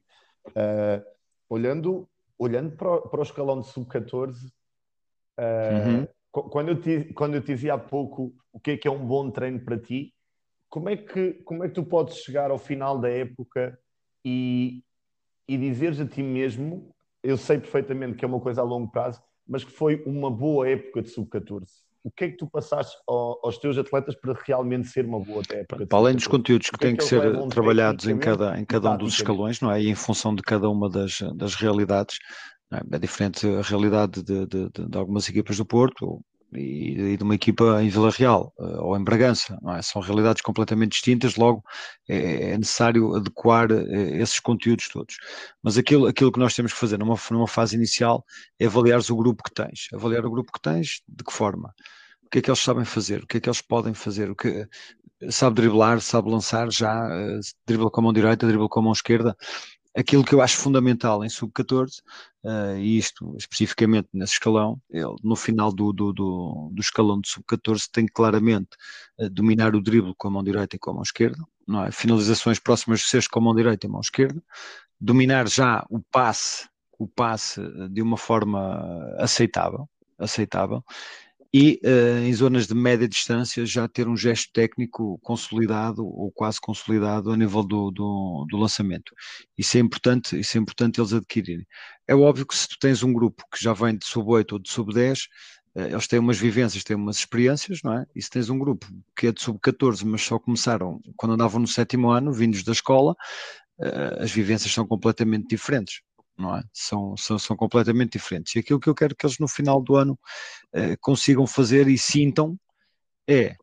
uh, 0.46 1.04
olhando, 1.50 2.08
olhando 2.38 2.74
para, 2.74 2.90
o, 2.90 3.00
para 3.02 3.20
o 3.20 3.22
escalão 3.22 3.60
de 3.60 3.66
sub-14, 3.66 4.46
uh, 4.46 4.48
uhum. 5.86 6.08
quando, 6.30 6.68
eu 6.70 6.80
te, 6.80 7.12
quando 7.12 7.34
eu 7.34 7.42
te 7.42 7.52
dizia 7.52 7.74
há 7.74 7.78
pouco 7.78 8.34
o 8.50 8.58
que 8.58 8.70
é 8.70 8.76
que 8.78 8.88
é 8.88 8.90
um 8.90 9.06
bom 9.06 9.30
treino 9.30 9.60
para 9.60 9.78
ti, 9.78 10.14
como 10.70 10.88
é 10.88 10.96
que, 10.96 11.34
como 11.44 11.62
é 11.62 11.68
que 11.68 11.74
tu 11.74 11.84
podes 11.84 12.16
chegar 12.16 12.50
ao 12.50 12.58
final 12.58 12.98
da 12.98 13.10
época 13.10 13.78
e, 14.24 14.82
e 15.46 15.58
dizeres 15.58 16.00
a 16.00 16.06
ti 16.06 16.22
mesmo, 16.22 16.94
eu 17.22 17.36
sei 17.36 17.58
perfeitamente 17.58 18.16
que 18.16 18.24
é 18.24 18.28
uma 18.28 18.40
coisa 18.40 18.62
a 18.62 18.64
longo 18.64 18.90
prazo, 18.90 19.22
mas 19.46 19.62
que 19.62 19.72
foi 19.72 20.02
uma 20.06 20.30
boa 20.30 20.66
época 20.66 21.02
de 21.02 21.10
sub-14. 21.10 21.68
O 22.04 22.10
que 22.10 22.24
é 22.24 22.28
que 22.30 22.36
tu 22.36 22.48
passaste 22.48 22.96
aos 23.06 23.58
teus 23.58 23.76
atletas 23.76 24.14
para 24.14 24.34
realmente 24.46 24.88
ser 24.88 25.04
uma 25.04 25.20
boa 25.20 25.42
época? 25.50 25.86
Para 25.86 25.98
além 25.98 26.14
dos 26.14 26.26
conteúdos 26.26 26.68
que, 26.70 26.72
que 26.72 26.78
têm 26.78 26.96
que, 26.96 27.02
que 27.02 27.08
ser 27.08 27.48
trabalhados 27.48 28.06
em 28.06 28.18
cada, 28.18 28.58
em 28.58 28.64
cada 28.64 28.92
um 28.92 28.96
dos 28.96 29.14
escalões, 29.14 29.60
não 29.60 29.70
é? 29.70 29.82
E 29.82 29.88
em 29.88 29.94
função 29.94 30.34
de 30.34 30.42
cada 30.42 30.70
uma 30.70 30.88
das, 30.88 31.18
das 31.34 31.54
realidades, 31.54 32.18
é? 32.72 32.80
é? 32.92 32.98
diferente 32.98 33.46
a 33.46 33.62
realidade 33.62 34.22
de, 34.22 34.46
de, 34.46 34.70
de, 34.70 34.88
de 34.88 34.98
algumas 34.98 35.28
equipas 35.28 35.56
do 35.56 35.66
Porto, 35.66 36.20
e, 36.54 37.16
de 37.16 37.22
uma 37.22 37.34
equipa 37.34 37.82
em 37.82 37.88
Vila 37.88 38.10
Real 38.10 38.52
eh, 38.58 38.62
ou 38.78 38.96
em 38.96 39.04
Bragança. 39.04 39.58
É? 39.76 39.82
São 39.82 40.00
realidades 40.00 40.42
completamente 40.42 40.92
distintas, 40.92 41.36
logo 41.36 41.62
é, 42.08 42.52
é, 42.52 42.58
necessário 42.58 43.14
adequar 43.14 43.70
eh, 43.70 44.20
esses 44.20 44.40
conteúdos 44.40 44.88
todos. 44.88 45.16
Mas 45.62 45.76
aquilo, 45.76 46.06
aquilo 46.06 46.32
que 46.32 46.38
nós 46.38 46.54
temos 46.54 46.72
que 46.72 46.78
fazer 46.78 46.98
numa, 46.98 47.16
numa 47.30 47.48
fase 47.48 47.76
inicial 47.76 48.24
é 48.58 48.66
avaliar 48.66 49.00
o 49.10 49.16
grupo 49.16 49.42
que 49.42 49.52
tens. 49.52 49.88
Avaliar 49.92 50.24
o 50.24 50.30
grupo 50.30 50.52
que 50.52 50.60
tens, 50.60 51.02
de 51.08 51.24
que 51.24 51.32
forma? 51.32 51.74
O 52.22 52.30
que 52.30 52.38
é 52.38 52.42
que 52.42 52.50
eles 52.50 52.60
sabem 52.60 52.84
fazer? 52.84 53.22
O 53.22 53.26
que 53.26 53.38
é 53.38 53.40
que 53.40 53.48
eles 53.48 53.62
podem 53.62 53.94
fazer? 53.94 54.30
O 54.30 54.36
que, 54.36 54.68
sabe 55.30 55.56
driblar, 55.56 56.00
sabe 56.00 56.30
lançar 56.30 56.70
já, 56.70 57.06
uh, 57.06 57.40
dribla 57.66 57.90
com 57.90 58.00
a 58.00 58.04
mão 58.04 58.12
direita, 58.12 58.46
dribla 58.46 58.68
com 58.68 58.80
a 58.80 58.82
mão 58.82 58.92
esquerda, 58.92 59.36
aquilo 59.96 60.24
que 60.24 60.34
eu 60.34 60.40
acho 60.40 60.56
fundamental 60.56 61.24
em 61.24 61.28
sub-14, 61.28 62.00
uh, 62.44 62.48
eh, 62.48 62.80
e 62.80 62.98
isto 62.98 63.34
especificamente 63.36 64.08
nesse 64.12 64.34
escalão, 64.34 64.80
ele, 64.90 65.14
no 65.22 65.34
final 65.34 65.72
do, 65.72 65.92
do, 65.92 66.12
do, 66.12 66.70
do 66.72 66.80
escalão 66.80 67.20
de 67.20 67.28
sub-14 67.28 67.88
tem 67.90 68.06
claramente 68.06 68.70
uh, 69.18 69.28
dominar 69.28 69.74
o 69.74 69.82
drible 69.82 70.14
com 70.16 70.28
a 70.28 70.30
mão 70.30 70.44
direita 70.44 70.76
e 70.76 70.78
com 70.78 70.90
a 70.90 70.94
mão 70.94 71.02
esquerda, 71.02 71.42
não 71.66 71.84
é? 71.84 71.90
finalizações 71.90 72.58
próximas 72.58 73.00
de 73.00 73.06
sexto 73.06 73.30
com 73.30 73.40
a 73.40 73.42
mão 73.42 73.54
direita 73.54 73.86
e 73.86 73.88
a 73.88 73.92
mão 73.92 74.00
esquerda, 74.00 74.42
dominar 75.00 75.48
já 75.48 75.84
o 75.90 76.00
passe, 76.00 76.68
o 76.98 77.06
passe 77.06 77.60
de 77.90 78.02
uma 78.02 78.16
forma 78.16 78.80
aceitável, 79.18 79.88
aceitável 80.18 80.84
e 81.52 81.80
uh, 81.84 82.24
em 82.24 82.34
zonas 82.34 82.66
de 82.66 82.74
média 82.74 83.08
distância 83.08 83.64
já 83.64 83.88
ter 83.88 84.06
um 84.06 84.16
gesto 84.16 84.50
técnico 84.52 85.18
consolidado 85.22 86.06
ou 86.06 86.30
quase 86.30 86.60
consolidado 86.60 87.30
a 87.30 87.36
nível 87.36 87.62
do, 87.62 87.90
do, 87.90 88.46
do, 88.48 88.56
lançamento. 88.56 89.14
Isso 89.56 89.78
é 89.78 89.80
importante, 89.80 90.38
isso 90.38 90.58
é 90.58 90.60
importante 90.60 91.00
eles 91.00 91.12
adquirirem. 91.12 91.66
É 92.06 92.14
óbvio 92.14 92.46
que 92.46 92.54
se 92.54 92.68
tu 92.68 92.76
tens 92.78 93.02
um 93.02 93.12
grupo 93.12 93.44
que 93.50 93.62
já 93.62 93.72
vem 93.72 93.96
de 93.96 94.06
sub 94.06 94.30
8 94.30 94.52
ou 94.52 94.58
de 94.58 94.70
sub 94.70 94.92
10, 94.92 95.20
uh, 95.74 95.80
eles 95.80 96.06
têm 96.06 96.18
umas 96.18 96.38
vivências, 96.38 96.84
têm 96.84 96.96
umas 96.96 97.16
experiências, 97.16 97.80
não 97.82 97.94
é? 97.94 98.04
E 98.14 98.22
se 98.22 98.28
tens 98.28 98.50
um 98.50 98.58
grupo 98.58 98.86
que 99.16 99.28
é 99.28 99.32
de 99.32 99.40
sub 99.40 99.58
14, 99.58 100.04
mas 100.04 100.22
só 100.22 100.38
começaram 100.38 101.00
quando 101.16 101.32
andavam 101.32 101.60
no 101.60 101.66
sétimo 101.66 102.10
ano, 102.10 102.30
vindos 102.30 102.62
da 102.62 102.72
escola, 102.72 103.12
uh, 103.78 104.22
as 104.22 104.30
vivências 104.30 104.72
são 104.72 104.86
completamente 104.86 105.48
diferentes 105.48 106.02
não 106.38 106.56
é? 106.56 106.62
São, 106.72 107.16
são, 107.16 107.38
são 107.38 107.56
completamente 107.56 108.12
diferentes. 108.12 108.54
E 108.54 108.60
aquilo 108.60 108.80
que 108.80 108.88
eu 108.88 108.94
quero 108.94 109.14
que 109.16 109.26
eles 109.26 109.38
no 109.38 109.48
final 109.48 109.82
do 109.82 109.96
ano 109.96 110.18
eh, 110.72 110.96
consigam 111.00 111.46
fazer 111.46 111.88
e 111.88 111.98
sintam 111.98 112.58
é 113.26 113.56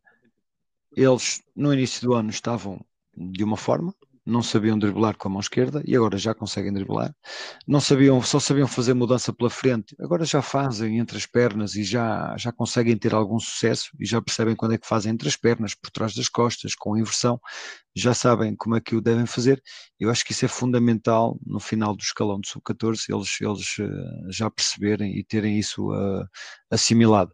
eles 0.95 1.41
no 1.55 1.73
início 1.73 2.01
do 2.07 2.13
ano 2.13 2.29
estavam 2.29 2.79
de 3.15 3.43
uma 3.43 3.57
forma, 3.57 3.93
não 4.25 4.41
sabiam 4.41 4.77
driblar 4.77 5.15
com 5.15 5.27
a 5.27 5.31
mão 5.31 5.39
esquerda 5.39 5.83
e 5.85 5.95
agora 5.95 6.17
já 6.17 6.33
conseguem 6.33 6.73
driblar. 6.73 7.13
Não 7.67 7.79
sabiam, 7.79 8.21
só 8.21 8.39
sabiam 8.39 8.67
fazer 8.67 8.93
mudança 8.93 9.31
pela 9.31 9.49
frente, 9.49 9.95
agora 9.99 10.25
já 10.25 10.41
fazem 10.41 10.97
entre 10.97 11.17
as 11.17 11.25
pernas 11.25 11.75
e 11.75 11.83
já, 11.83 12.35
já 12.37 12.51
conseguem 12.51 12.97
ter 12.97 13.13
algum 13.13 13.39
sucesso 13.39 13.89
e 13.99 14.05
já 14.05 14.21
percebem 14.21 14.55
quando 14.55 14.73
é 14.73 14.77
que 14.77 14.87
fazem 14.87 15.11
entre 15.13 15.27
as 15.27 15.35
pernas, 15.35 15.75
por 15.75 15.91
trás 15.91 16.15
das 16.15 16.27
costas, 16.27 16.73
com 16.73 16.97
inversão, 16.97 17.39
já 17.95 18.13
sabem 18.13 18.55
como 18.55 18.75
é 18.75 18.81
que 18.81 18.95
o 18.95 19.01
devem 19.01 19.25
fazer. 19.25 19.61
Eu 19.99 20.09
acho 20.09 20.25
que 20.25 20.31
isso 20.31 20.43
é 20.43 20.47
fundamental 20.47 21.39
no 21.45 21.59
final 21.59 21.95
do 21.95 22.01
escalão 22.01 22.39
de 22.39 22.49
sub-14, 22.49 23.05
eles, 23.09 23.37
eles 23.39 23.77
uh, 23.77 24.31
já 24.31 24.49
perceberem 24.49 25.17
e 25.17 25.23
terem 25.23 25.59
isso 25.59 25.91
uh, 25.91 26.25
assimilado. 26.69 27.31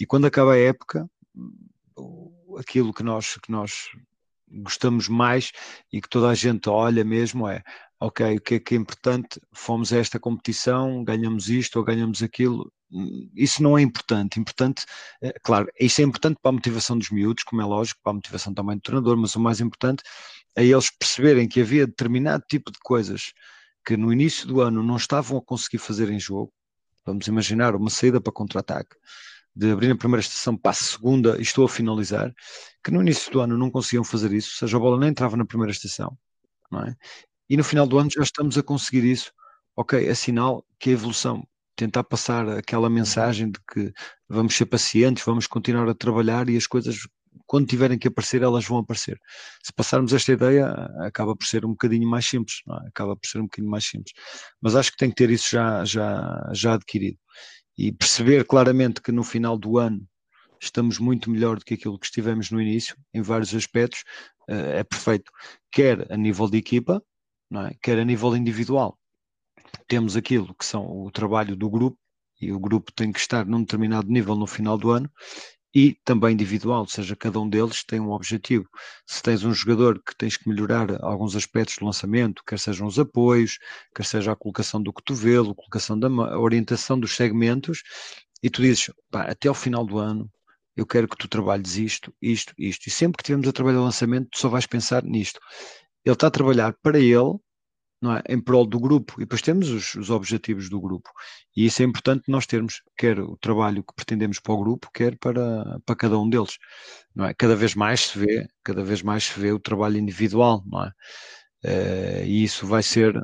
E 0.00 0.06
quando 0.06 0.26
acaba 0.26 0.52
a 0.52 0.58
época, 0.58 1.08
aquilo 2.58 2.94
que 2.94 3.02
nós, 3.02 3.36
que 3.42 3.50
nós 3.50 3.88
gostamos 4.50 5.08
mais 5.08 5.52
e 5.92 6.00
que 6.00 6.08
toda 6.08 6.28
a 6.28 6.34
gente 6.34 6.68
olha 6.68 7.04
mesmo 7.04 7.48
é 7.48 7.62
ok, 8.00 8.36
o 8.36 8.40
que 8.40 8.54
é 8.54 8.60
que 8.60 8.74
é 8.74 8.78
importante? 8.78 9.40
Fomos 9.52 9.92
a 9.92 9.98
esta 9.98 10.20
competição, 10.20 11.02
ganhamos 11.02 11.48
isto 11.48 11.76
ou 11.78 11.84
ganhamos 11.84 12.22
aquilo. 12.22 12.72
Isso 13.34 13.62
não 13.62 13.76
é 13.76 13.82
importante. 13.82 14.38
Importante, 14.38 14.86
é, 15.20 15.32
claro, 15.42 15.68
isso 15.78 16.00
é 16.00 16.04
importante 16.04 16.38
para 16.40 16.50
a 16.50 16.52
motivação 16.52 16.96
dos 16.96 17.10
miúdos, 17.10 17.44
como 17.44 17.60
é 17.60 17.64
lógico, 17.64 18.00
para 18.02 18.12
a 18.12 18.14
motivação 18.14 18.54
também 18.54 18.76
do 18.76 18.82
treinador, 18.82 19.16
mas 19.16 19.34
o 19.34 19.40
mais 19.40 19.60
importante 19.60 20.02
é 20.56 20.64
eles 20.64 20.90
perceberem 20.90 21.48
que 21.48 21.60
havia 21.60 21.86
determinado 21.86 22.44
tipo 22.48 22.70
de 22.70 22.78
coisas 22.80 23.32
que 23.84 23.96
no 23.96 24.12
início 24.12 24.46
do 24.46 24.60
ano 24.60 24.82
não 24.82 24.96
estavam 24.96 25.38
a 25.38 25.42
conseguir 25.42 25.78
fazer 25.78 26.10
em 26.10 26.20
jogo. 26.20 26.52
Vamos 27.04 27.26
imaginar 27.26 27.74
uma 27.74 27.90
saída 27.90 28.20
para 28.20 28.32
contra-ataque 28.32 28.96
de 29.58 29.72
abrir 29.72 29.90
a 29.90 29.96
primeira 29.96 30.20
estação 30.20 30.56
para 30.56 30.70
a 30.70 30.74
segunda 30.74 31.36
e 31.36 31.42
estou 31.42 31.64
a 31.64 31.68
finalizar, 31.68 32.32
que 32.84 32.92
no 32.92 33.00
início 33.02 33.32
do 33.32 33.40
ano 33.40 33.58
não 33.58 33.72
conseguiam 33.72 34.04
fazer 34.04 34.32
isso, 34.32 34.50
ou 34.52 34.58
seja, 34.60 34.76
a 34.76 34.80
bola 34.80 35.00
nem 35.00 35.08
entrava 35.08 35.36
na 35.36 35.44
primeira 35.44 35.72
estação, 35.72 36.16
é? 36.86 36.94
E 37.50 37.56
no 37.56 37.64
final 37.64 37.84
do 37.86 37.98
ano 37.98 38.08
já 38.10 38.22
estamos 38.22 38.56
a 38.56 38.62
conseguir 38.62 39.04
isso. 39.04 39.32
Ok, 39.74 40.06
é 40.06 40.14
sinal 40.14 40.64
que 40.78 40.90
a 40.90 40.92
evolução, 40.92 41.44
tentar 41.74 42.04
passar 42.04 42.48
aquela 42.48 42.88
mensagem 42.88 43.50
de 43.50 43.58
que 43.72 43.92
vamos 44.28 44.54
ser 44.54 44.66
pacientes, 44.66 45.24
vamos 45.24 45.46
continuar 45.48 45.88
a 45.88 45.94
trabalhar 45.94 46.48
e 46.48 46.56
as 46.56 46.66
coisas, 46.66 46.96
quando 47.46 47.66
tiverem 47.66 47.98
que 47.98 48.06
aparecer, 48.06 48.42
elas 48.42 48.64
vão 48.64 48.78
aparecer. 48.78 49.18
Se 49.62 49.72
passarmos 49.72 50.12
esta 50.12 50.32
ideia, 50.32 50.68
acaba 51.00 51.34
por 51.34 51.46
ser 51.46 51.64
um 51.64 51.70
bocadinho 51.70 52.08
mais 52.08 52.26
simples, 52.26 52.58
é? 52.84 52.88
acaba 52.88 53.16
por 53.16 53.26
ser 53.26 53.38
um 53.38 53.44
bocadinho 53.44 53.70
mais 53.70 53.84
simples. 53.86 54.12
Mas 54.60 54.76
acho 54.76 54.92
que 54.92 54.98
tem 54.98 55.08
que 55.10 55.16
ter 55.16 55.30
isso 55.30 55.48
já, 55.50 55.84
já, 55.84 56.50
já 56.52 56.74
adquirido 56.74 57.18
e 57.78 57.92
perceber 57.92 58.44
claramente 58.44 59.00
que 59.00 59.12
no 59.12 59.22
final 59.22 59.56
do 59.56 59.78
ano 59.78 60.04
estamos 60.60 60.98
muito 60.98 61.30
melhor 61.30 61.60
do 61.60 61.64
que 61.64 61.74
aquilo 61.74 61.96
que 61.96 62.06
estivemos 62.06 62.50
no 62.50 62.60
início, 62.60 62.96
em 63.14 63.22
vários 63.22 63.54
aspectos, 63.54 64.02
eh, 64.48 64.80
é 64.80 64.84
perfeito. 64.84 65.30
Quer 65.70 66.12
a 66.12 66.16
nível 66.16 66.50
de 66.50 66.58
equipa, 66.58 67.00
é? 67.54 67.76
quer 67.80 68.00
a 68.00 68.04
nível 68.04 68.36
individual. 68.36 68.98
Temos 69.86 70.16
aquilo 70.16 70.52
que 70.56 70.64
são 70.64 70.84
o 70.84 71.10
trabalho 71.12 71.54
do 71.54 71.70
grupo, 71.70 71.96
e 72.40 72.52
o 72.52 72.58
grupo 72.58 72.92
tem 72.92 73.12
que 73.12 73.20
estar 73.20 73.46
num 73.46 73.60
determinado 73.60 74.08
nível 74.08 74.34
no 74.34 74.46
final 74.46 74.76
do 74.76 74.90
ano, 74.90 75.08
e 75.78 75.96
também 76.04 76.32
individual, 76.32 76.80
ou 76.80 76.88
seja, 76.88 77.14
cada 77.14 77.38
um 77.38 77.48
deles 77.48 77.84
tem 77.84 78.00
um 78.00 78.10
objetivo. 78.10 78.68
Se 79.06 79.22
tens 79.22 79.44
um 79.44 79.54
jogador 79.54 80.02
que 80.04 80.12
tens 80.16 80.36
que 80.36 80.48
melhorar 80.48 80.88
alguns 81.04 81.36
aspectos 81.36 81.76
do 81.78 81.84
lançamento, 81.84 82.42
quer 82.44 82.58
sejam 82.58 82.84
os 82.84 82.98
apoios, 82.98 83.60
quer 83.94 84.04
seja 84.04 84.32
a 84.32 84.36
colocação 84.36 84.82
do 84.82 84.92
cotovelo, 84.92 85.54
colocação 85.54 85.96
da 85.96 86.08
a 86.08 86.38
orientação 86.40 86.98
dos 86.98 87.14
segmentos, 87.14 87.84
e 88.42 88.50
tu 88.50 88.60
dizes, 88.60 88.90
pá, 89.08 89.22
até 89.22 89.46
ao 89.48 89.54
final 89.54 89.86
do 89.86 89.98
ano 89.98 90.28
eu 90.76 90.84
quero 90.84 91.06
que 91.06 91.16
tu 91.16 91.28
trabalhes 91.28 91.76
isto, 91.76 92.12
isto, 92.20 92.52
isto. 92.58 92.88
E 92.88 92.90
sempre 92.90 93.18
que 93.18 93.22
estivermos 93.22 93.48
a 93.48 93.52
trabalhar 93.52 93.78
o 93.80 93.84
lançamento, 93.84 94.30
tu 94.32 94.38
só 94.40 94.48
vais 94.48 94.66
pensar 94.66 95.04
nisto. 95.04 95.38
Ele 96.04 96.12
está 96.12 96.26
a 96.26 96.30
trabalhar 96.30 96.74
para 96.82 96.98
ele, 96.98 97.38
é? 98.04 98.22
em 98.28 98.40
prol 98.40 98.66
do 98.66 98.78
grupo. 98.78 99.14
E 99.18 99.24
depois 99.24 99.42
temos 99.42 99.68
os, 99.70 99.94
os, 99.94 100.10
objetivos 100.10 100.68
do 100.68 100.80
grupo. 100.80 101.10
E 101.56 101.66
isso 101.66 101.82
é 101.82 101.84
importante 101.84 102.24
nós 102.28 102.46
termos, 102.46 102.82
quer 102.96 103.18
o 103.18 103.36
trabalho 103.36 103.82
que 103.82 103.94
pretendemos 103.94 104.38
para 104.38 104.52
o 104.52 104.58
grupo, 104.58 104.90
quer 104.92 105.16
para, 105.18 105.80
para 105.84 105.96
cada 105.96 106.18
um 106.18 106.28
deles. 106.28 106.58
Não 107.14 107.24
é? 107.24 107.34
Cada 107.34 107.56
vez 107.56 107.74
mais 107.74 108.00
se 108.00 108.18
vê, 108.18 108.48
cada 108.62 108.84
vez 108.84 109.02
mais 109.02 109.24
se 109.24 109.40
vê 109.40 109.52
o 109.52 109.60
trabalho 109.60 109.98
individual, 109.98 110.62
não 110.66 110.84
é? 110.84 110.92
Uh, 111.64 112.24
e 112.24 112.44
isso 112.44 112.66
vai 112.66 112.84
ser, 112.84 113.20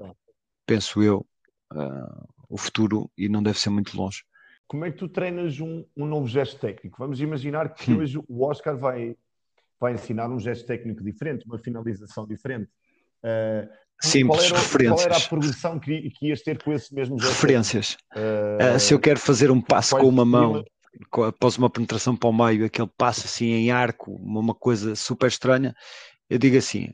penso 0.67 1.01
eu, 1.01 1.25
uh, 1.73 2.35
o 2.49 2.59
futuro 2.59 3.11
e 3.17 3.29
não 3.29 3.43
deve 3.43 3.59
ser 3.59 3.71
muito 3.71 3.97
longe. 3.97 4.25
Como 4.67 4.85
é 4.85 4.91
que 4.91 4.97
tu 4.97 5.09
treinas 5.09 5.61
um, 5.61 5.85
um 5.97 6.07
novo 6.07 6.27
gesto 6.27 6.59
técnico? 6.59 6.99
Vamos 6.99 7.21
imaginar 7.21 7.73
que 7.75 7.93
hum. 7.93 7.99
hoje 7.99 8.19
o 8.27 8.45
Oscar 8.45 8.77
vai, 8.77 9.17
vai 9.79 9.95
ensinar 9.95 10.29
um 10.31 10.41
gesto 10.41 10.67
técnico 10.67 11.05
diferente, 11.05 11.47
uma 11.47 11.59
finalização 11.59 12.27
diferente. 12.27 12.71
Uh, 13.23 13.69
Simples, 14.03 14.41
qual 14.41 14.45
era, 14.45 14.59
referências. 14.59 15.03
Qual 15.03 15.15
era 15.15 15.17
a 15.17 15.29
progressão 15.29 15.79
que, 15.79 16.11
que 16.11 16.29
ias 16.29 16.43
ter 16.43 16.63
com 16.63 16.73
esse 16.73 16.95
mesmo 16.95 17.19
gesto? 17.19 17.33
Referências. 17.33 17.97
Uh, 18.15 18.79
se 18.79 18.93
eu 18.93 19.01
quero 19.01 19.19
fazer 19.19 19.51
um 19.51 19.61
passo 19.61 19.97
com 19.97 20.09
uma 20.09 20.25
mão, 20.25 20.63
após 21.27 21.57
uma 21.57 21.71
penetração 21.71 22.15
para 22.15 22.29
o 22.29 22.33
meio, 22.33 22.67
aquele 22.67 22.91
passo 22.99 23.27
assim 23.27 23.47
em 23.47 23.71
arco, 23.71 24.13
uma 24.13 24.55
coisa 24.55 24.95
super 24.95 25.29
estranha, 25.29 25.75
eu 26.29 26.39
digo 26.39 26.59
assim: 26.59 26.93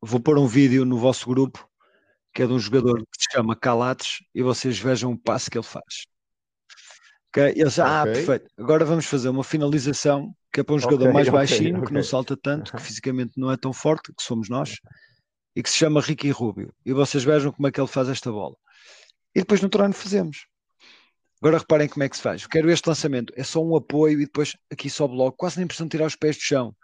vou 0.00 0.20
pôr 0.20 0.38
um 0.38 0.46
vídeo 0.46 0.84
no 0.84 0.98
vosso 0.98 1.28
grupo 1.28 1.68
que 2.32 2.42
é 2.42 2.46
de 2.46 2.52
um 2.52 2.58
jogador 2.58 2.98
que 2.98 3.22
se 3.22 3.32
chama 3.32 3.56
Calates 3.56 4.18
e 4.34 4.42
vocês 4.42 4.78
vejam 4.78 5.12
o 5.12 5.18
passo 5.18 5.50
que 5.50 5.58
ele 5.58 5.64
faz. 5.64 6.06
Okay? 7.28 7.52
Eles, 7.56 7.78
ah, 7.78 8.02
okay. 8.02 8.14
perfeito. 8.14 8.50
Agora 8.58 8.84
vamos 8.84 9.06
fazer 9.06 9.28
uma 9.28 9.44
finalização 9.44 10.34
que 10.52 10.60
é 10.60 10.62
para 10.64 10.74
um 10.74 10.78
jogador 10.78 11.04
okay, 11.04 11.12
mais 11.12 11.28
baixinho, 11.28 11.82
que 11.84 11.92
não 11.92 12.02
salta 12.02 12.36
tanto, 12.36 12.72
que 12.72 12.82
fisicamente 12.82 13.32
não 13.36 13.50
é 13.50 13.56
tão 13.56 13.72
forte, 13.72 14.12
que 14.12 14.22
somos 14.22 14.48
nós 14.48 14.76
e 15.60 15.62
que 15.62 15.68
se 15.68 15.76
chama 15.76 16.00
Ricky 16.00 16.30
Rubio. 16.30 16.72
E 16.86 16.92
vocês 16.94 17.22
vejam 17.22 17.52
como 17.52 17.68
é 17.68 17.70
que 17.70 17.78
ele 17.78 17.86
faz 17.86 18.08
esta 18.08 18.32
bola. 18.32 18.56
E 19.34 19.40
depois 19.40 19.60
no 19.60 19.68
treino 19.68 19.92
fazemos. 19.92 20.46
Agora 21.38 21.58
reparem 21.58 21.86
como 21.86 22.02
é 22.02 22.08
que 22.08 22.16
se 22.16 22.22
faz. 22.22 22.46
Quero 22.46 22.70
este 22.70 22.88
lançamento. 22.88 23.30
É 23.36 23.44
só 23.44 23.62
um 23.62 23.76
apoio 23.76 24.22
e 24.22 24.24
depois 24.24 24.56
aqui 24.72 24.88
sobe 24.88 25.14
logo. 25.14 25.32
Quase 25.32 25.58
nem 25.58 25.66
precisam 25.66 25.86
tirar 25.86 26.06
os 26.06 26.16
pés 26.16 26.36
do 26.36 26.42
chão. 26.42 26.74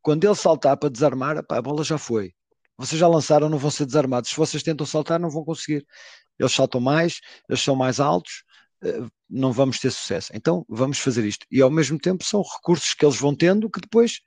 Quando 0.00 0.24
ele 0.24 0.34
saltar 0.34 0.78
para 0.78 0.88
desarmar, 0.88 1.36
a 1.46 1.62
bola 1.62 1.84
já 1.84 1.98
foi. 1.98 2.32
Vocês 2.78 2.98
já 2.98 3.06
lançaram, 3.06 3.50
não 3.50 3.58
vão 3.58 3.70
ser 3.70 3.84
desarmados. 3.84 4.30
Se 4.30 4.36
vocês 4.36 4.62
tentam 4.62 4.86
saltar, 4.86 5.20
não 5.20 5.28
vão 5.28 5.44
conseguir. 5.44 5.86
Eles 6.38 6.52
saltam 6.52 6.80
mais, 6.80 7.20
eles 7.46 7.60
são 7.60 7.76
mais 7.76 8.00
altos, 8.00 8.42
uh, 8.82 9.06
não 9.28 9.52
vamos 9.52 9.78
ter 9.78 9.90
sucesso. 9.90 10.32
Então 10.34 10.64
vamos 10.66 10.98
fazer 10.98 11.26
isto. 11.26 11.46
E 11.50 11.60
ao 11.60 11.70
mesmo 11.70 11.98
tempo 11.98 12.24
são 12.24 12.42
recursos 12.42 12.94
que 12.94 13.04
eles 13.04 13.20
vão 13.20 13.36
tendo 13.36 13.70
que 13.70 13.80
depois 13.80 14.20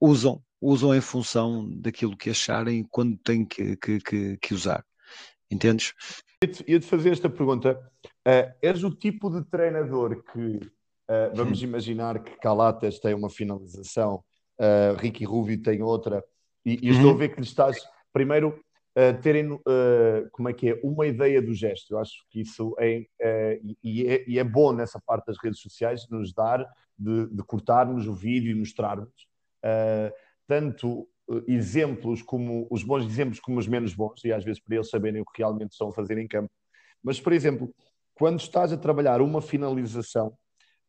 usam, 0.00 0.40
usam 0.60 0.94
em 0.94 1.00
função 1.00 1.68
daquilo 1.80 2.16
que 2.16 2.30
acharem 2.30 2.84
quando 2.90 3.16
têm 3.18 3.44
que, 3.44 3.76
que, 3.76 4.00
que, 4.00 4.36
que 4.38 4.54
usar. 4.54 4.84
Entendes? 5.50 5.94
Ia-te 6.66 6.86
fazer 6.86 7.10
esta 7.10 7.28
pergunta. 7.28 7.78
Uh, 8.26 8.52
és 8.62 8.84
o 8.84 8.90
tipo 8.90 9.30
de 9.30 9.44
treinador 9.48 10.22
que, 10.22 10.56
uh, 10.56 11.34
vamos 11.34 11.62
hum. 11.62 11.64
imaginar 11.64 12.22
que 12.22 12.36
Calatas 12.38 12.98
tem 12.98 13.14
uma 13.14 13.30
finalização, 13.30 14.22
uh, 14.60 14.94
Ricky 14.98 15.24
Rubio 15.24 15.60
tem 15.62 15.82
outra, 15.82 16.22
e, 16.64 16.86
e 16.86 16.90
estou 16.90 17.10
a 17.10 17.12
uhum. 17.12 17.18
ver 17.18 17.30
que 17.30 17.40
lhe 17.40 17.46
estás, 17.46 17.78
primeiro, 18.12 18.60
uh, 18.96 19.20
terem, 19.22 19.58
como 20.32 20.48
é 20.48 20.52
que 20.52 20.70
é, 20.70 20.80
uma 20.84 21.06
ideia 21.06 21.40
do 21.40 21.54
gesto. 21.54 21.94
Eu 21.94 21.98
acho 21.98 22.12
que 22.28 22.42
isso 22.42 22.76
é, 22.78 23.06
e, 23.82 24.06
é, 24.06 24.24
e 24.28 24.38
é 24.38 24.44
bom 24.44 24.72
nessa 24.72 25.00
parte 25.00 25.26
das 25.26 25.38
redes 25.42 25.60
sociais, 25.60 26.06
nos 26.10 26.32
dar, 26.32 26.64
de, 26.98 27.26
de 27.28 27.42
cortarmos 27.42 28.06
o 28.06 28.12
vídeo 28.12 28.50
e 28.50 28.54
mostrarmos 28.54 29.26
tanto 30.48 31.06
exemplos 31.46 32.22
como 32.22 32.66
os 32.70 32.82
bons 32.82 33.04
exemplos 33.04 33.38
como 33.38 33.58
os 33.58 33.68
menos 33.68 33.94
bons, 33.94 34.24
e 34.24 34.32
às 34.32 34.42
vezes 34.42 34.60
para 34.60 34.76
eles 34.76 34.88
saberem 34.88 35.20
o 35.20 35.24
que 35.24 35.42
realmente 35.42 35.72
estão 35.72 35.90
a 35.90 35.92
fazer 35.92 36.18
em 36.18 36.26
campo. 36.26 36.50
Mas, 37.02 37.20
por 37.20 37.32
exemplo, 37.32 37.72
quando 38.14 38.40
estás 38.40 38.72
a 38.72 38.76
trabalhar 38.76 39.20
uma 39.20 39.40
finalização, 39.40 40.28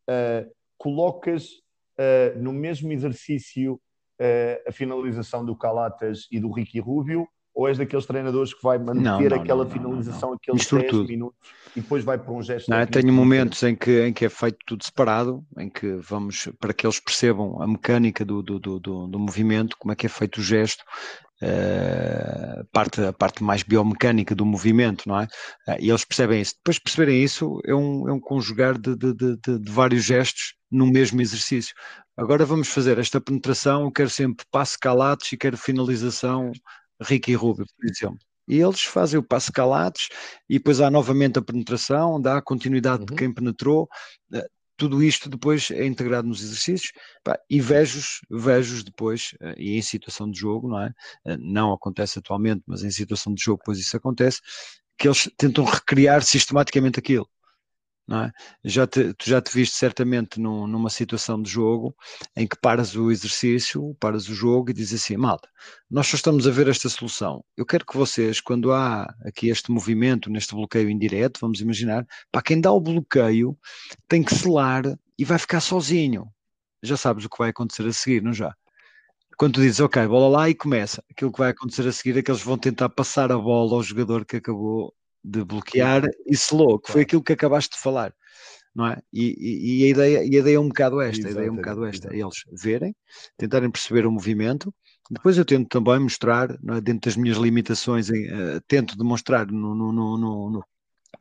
uh, 0.10 0.52
colocas 0.78 1.52
uh, 2.00 2.40
no 2.40 2.54
mesmo 2.54 2.92
exercício 2.92 3.74
uh, 3.74 4.68
a 4.68 4.72
finalização 4.72 5.46
do 5.46 5.56
Calatas 5.56 6.26
e 6.32 6.40
do 6.40 6.52
Ricky 6.52 6.80
Rubio, 6.80 7.28
ou 7.60 7.68
és 7.68 7.78
daqueles 7.78 8.06
treinadores 8.06 8.54
que 8.54 8.64
vai 8.64 8.80
manter 8.80 9.02
não, 9.02 9.20
não, 9.20 9.38
aquela 9.38 9.66
não, 9.66 9.70
finalização, 9.70 10.32
aqueles 10.32 10.66
10 10.66 10.90
tudo. 10.90 11.10
minutos 11.10 11.38
e 11.76 11.82
depois 11.82 12.06
vai 12.06 12.18
para 12.18 12.32
um 12.32 12.42
gesto? 12.42 12.70
Não, 12.72 12.86
tenho 12.86 13.12
momentos 13.12 13.62
em 13.64 13.76
que, 13.76 14.08
em 14.08 14.14
que 14.14 14.24
é 14.24 14.30
feito 14.30 14.58
tudo 14.66 14.86
separado, 14.86 15.44
em 15.58 15.70
que 15.70 15.96
vamos, 15.96 16.48
para 16.58 16.74
que 16.74 16.86
eles 16.86 17.02
percebam 17.02 17.62
a 17.62 17.68
mecânica 17.68 18.24
do, 18.24 18.42
do, 18.42 18.60
do, 18.60 18.80
do 18.80 19.20
movimento, 19.20 19.76
como 19.78 19.92
é 19.92 19.96
que 19.96 20.06
é 20.06 20.10
feito 20.10 20.38
o 20.38 20.44
gesto, 20.44 20.84
Uh, 21.42 22.66
parte, 22.74 23.02
a 23.02 23.14
parte 23.14 23.42
mais 23.42 23.64
biomecânica 23.64 24.36
do 24.36 24.46
movimento, 24.46 25.08
não 25.08 25.22
é? 25.22 25.24
Uh, 25.70 25.78
e 25.80 25.90
eles 25.90 26.04
percebem 26.04 26.42
isso. 26.42 26.56
Depois 26.58 26.76
de 26.76 26.82
perceberem 26.82 27.24
isso, 27.24 27.62
é 27.66 27.74
um, 27.74 28.10
é 28.10 28.12
um 28.12 28.20
conjugar 28.20 28.78
de, 28.78 28.94
de, 28.94 29.14
de, 29.14 29.38
de, 29.38 29.72
vários 29.72 30.04
gestos 30.04 30.56
no 30.70 30.86
mesmo 30.86 31.22
exercício. 31.22 31.74
Agora 32.18 32.46
vamos 32.46 32.68
fazer 32.68 32.98
esta 32.98 33.22
penetração, 33.22 33.84
eu 33.84 33.92
quero 33.94 34.10
sempre 34.10 34.46
passe 34.52 34.78
calados 34.78 35.32
e 35.32 35.38
quero 35.38 35.56
finalização 35.56 36.52
Ricky 37.02 37.34
Rubio, 37.34 37.66
por 37.78 37.90
exemplo. 37.90 38.20
E 38.48 38.58
eles 38.60 38.82
fazem 38.82 39.20
o 39.20 39.24
passo 39.24 39.52
calados 39.52 40.10
e 40.50 40.58
depois 40.58 40.82
há 40.82 40.90
novamente 40.90 41.38
a 41.38 41.42
penetração, 41.42 42.20
dá 42.20 42.38
a 42.38 42.42
continuidade 42.42 43.02
uhum. 43.02 43.06
de 43.06 43.16
quem 43.16 43.32
penetrou. 43.32 43.88
Eh, 44.34 44.48
tudo 44.76 45.04
isto 45.04 45.30
depois 45.30 45.70
é 45.72 45.86
integrado 45.86 46.28
nos 46.28 46.42
exercícios 46.42 46.92
pá, 47.24 47.38
e 47.50 47.62
vejo-os 47.62 48.22
vejo 48.30 48.84
depois, 48.84 49.36
eh, 49.42 49.56
e 49.58 49.78
em 49.78 49.82
situação 49.82 50.30
de 50.32 50.40
jogo, 50.40 50.68
não 50.68 50.82
é? 50.82 50.92
Eh, 51.28 51.38
não 51.38 51.74
acontece 51.74 52.18
atualmente, 52.18 52.64
mas 52.66 52.84
em 52.84 52.90
situação 52.90 53.34
de 53.34 53.44
jogo, 53.44 53.62
pois 53.64 53.78
isso 53.78 53.96
acontece, 53.96 54.42
que 54.98 55.08
eles 55.08 55.30
tentam 55.38 55.64
recriar 55.64 56.24
sistematicamente 56.24 56.98
aquilo 56.98 57.30
é? 58.18 58.32
Já 58.64 58.88
te, 58.88 59.14
tu 59.14 59.30
já 59.30 59.42
te 59.42 59.54
viste 59.54 59.76
certamente 59.76 60.40
num, 60.40 60.66
numa 60.66 60.90
situação 60.90 61.42
de 61.42 61.50
jogo 61.50 61.96
em 62.36 62.48
que 62.48 62.58
paras 62.60 62.96
o 62.96 63.12
exercício, 63.12 63.96
paras 64.00 64.28
o 64.28 64.34
jogo 64.34 64.72
e 64.72 64.74
dizes 64.74 65.04
assim, 65.04 65.16
malta, 65.16 65.48
nós 65.90 66.08
só 66.08 66.16
estamos 66.16 66.48
a 66.48 66.52
ver 66.52 66.68
esta 66.68 66.90
solução. 66.90 67.44
Eu 67.56 67.66
quero 67.66 67.86
que 67.86 67.96
vocês, 67.96 68.42
quando 68.42 68.72
há 68.74 69.04
aqui 69.24 69.50
este 69.50 69.72
movimento, 69.72 70.30
neste 70.30 70.56
bloqueio 70.56 70.90
indireto, 70.90 71.40
vamos 71.40 71.62
imaginar, 71.62 72.06
para 72.32 72.42
quem 72.42 72.60
dá 72.60 72.72
o 72.72 72.82
bloqueio 72.82 73.58
tem 74.08 74.24
que 74.24 74.34
selar 74.34 74.84
e 75.18 75.24
vai 75.24 75.38
ficar 75.38 75.62
sozinho. 75.62 76.28
Já 76.82 76.98
sabes 76.98 77.26
o 77.26 77.30
que 77.30 77.38
vai 77.38 77.50
acontecer 77.50 77.86
a 77.86 77.94
seguir, 77.94 78.24
não 78.24 78.34
já? 78.34 78.56
Quando 79.38 79.54
tu 79.54 79.62
dizes, 79.62 79.80
ok, 79.80 80.06
bola 80.08 80.28
lá 80.30 80.50
e 80.50 80.56
começa, 80.56 81.04
aquilo 81.10 81.32
que 81.32 81.40
vai 81.40 81.52
acontecer 81.52 81.88
a 81.88 81.92
seguir 81.92 82.18
é 82.18 82.22
que 82.22 82.32
eles 82.32 82.42
vão 82.42 82.58
tentar 82.58 82.90
passar 82.90 83.32
a 83.32 83.38
bola 83.38 83.76
ao 83.76 83.84
jogador 83.84 84.26
que 84.26 84.38
acabou 84.38 84.94
de 85.24 85.44
bloquear 85.44 86.04
e 86.26 86.36
selou, 86.36 86.80
que 86.80 86.92
foi 86.92 87.02
aquilo 87.02 87.24
que 87.24 87.34
acabaste 87.34 87.76
de 87.76 87.82
falar, 87.82 88.14
não 88.76 88.88
é? 88.88 88.98
E, 89.12 89.36
e, 89.38 89.82
e, 89.82 89.86
a, 89.86 89.90
ideia, 89.90 90.24
e 90.24 90.36
a 90.36 90.40
ideia 90.40 90.56
é 90.56 90.60
um 90.60 90.68
bocado 90.68 91.02
esta, 91.02 91.28
a 91.28 91.32
ideia 91.32 91.48
é 91.48 91.52
um 91.52 91.56
bocado 91.56 91.86
esta, 91.86 92.14
eles 92.14 92.44
verem, 92.52 92.96
tentarem 93.38 93.70
perceber 93.70 94.06
o 94.06 94.12
movimento, 94.12 94.74
depois 95.10 95.38
eu 95.38 95.46
tento 95.46 95.68
também 95.68 96.00
mostrar, 96.00 96.52
é? 96.52 96.82
dentro 96.82 97.10
das 97.10 97.18
minhas 97.18 97.38
limitações, 97.38 98.10
uh, 98.10 98.62
tento 98.68 98.98
demonstrar 98.98 99.48
no, 99.48 99.74
no, 99.74 99.92
no, 99.92 100.18
no, 100.18 100.66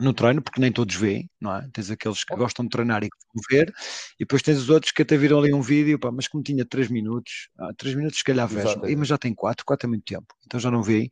no 0.01 0.13
treino, 0.13 0.43
porque 0.43 0.61
nem 0.61 0.71
todos 0.71 0.95
veem, 0.95 1.29
não 1.41 1.55
é? 1.55 1.69
Tens 1.73 1.91
aqueles 1.91 2.23
que 2.25 2.37
gostam 2.37 2.65
de 2.65 2.71
treinar 2.71 3.03
e 3.03 3.09
que 3.09 3.17
vão 3.35 3.43
ver, 3.51 3.73
e 4.15 4.21
depois 4.21 4.43
tens 4.43 4.59
os 4.59 4.71
outros 4.71 4.93
que 4.93 5.03
até 5.03 5.17
viram 5.17 5.39
ali 5.39 5.53
um 5.53 5.63
vídeo, 5.63 5.99
pá, 5.99 6.13
mas 6.13 6.29
como 6.29 6.43
tinha 6.43 6.65
3 6.65 6.89
minutos, 6.89 7.49
ah, 7.59 7.73
3 7.77 7.95
minutos 7.97 8.19
se 8.19 8.25
calhar 8.25 8.47
vejam, 8.47 8.81
mas 8.97 9.09
já 9.09 9.19
tem 9.19 9.35
4, 9.35 9.65
4 9.65 9.87
é 9.87 9.89
muito 9.89 10.05
tempo, 10.05 10.27
então 10.47 10.61
já 10.61 10.71
não 10.71 10.83
veem, 10.83 11.07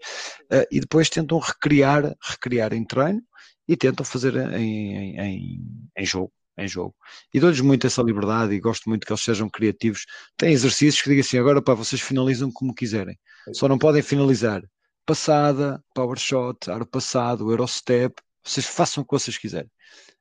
uh, 0.53 0.67
e 0.71 0.81
depois 0.81 1.09
tentam 1.09 1.39
recriar, 1.39 2.15
recriar 2.23 2.73
em 2.73 2.85
treino 2.85 3.23
e 3.69 3.77
tentam 3.77 4.05
fazer 4.05 4.37
em, 4.55 5.19
em, 5.19 5.61
em 5.97 6.07
jogo. 6.07 6.33
Em 6.59 6.67
jogo. 6.67 6.95
E 7.35 7.39
dou-lhes 7.39 7.61
muito 7.61 7.87
essa 7.87 8.01
liberdade 8.01 8.55
e 8.55 8.61
gosto 8.61 8.89
muito 8.89 9.07
que 9.07 9.12
eles 9.12 9.23
sejam 9.23 9.47
criativos. 9.47 10.07
Tem 10.39 10.55
exercícios 10.55 11.03
que 11.03 11.11
digam 11.11 11.21
assim: 11.21 11.37
agora 11.37 11.61
para 11.61 11.75
vocês 11.75 12.01
finalizam 12.01 12.51
como 12.51 12.75
quiserem, 12.75 13.15
só 13.53 13.69
não 13.69 13.77
podem 13.77 14.01
finalizar 14.01 14.62
passada, 15.07 15.83
power 15.95 16.19
shot, 16.19 16.69
aro 16.71 16.87
passado, 16.87 17.51
eurostep, 17.51 18.21
vocês 18.46 18.66
façam 18.66 19.02
o 19.02 19.06
que 19.06 19.12
vocês 19.12 19.37
quiserem. 19.37 19.70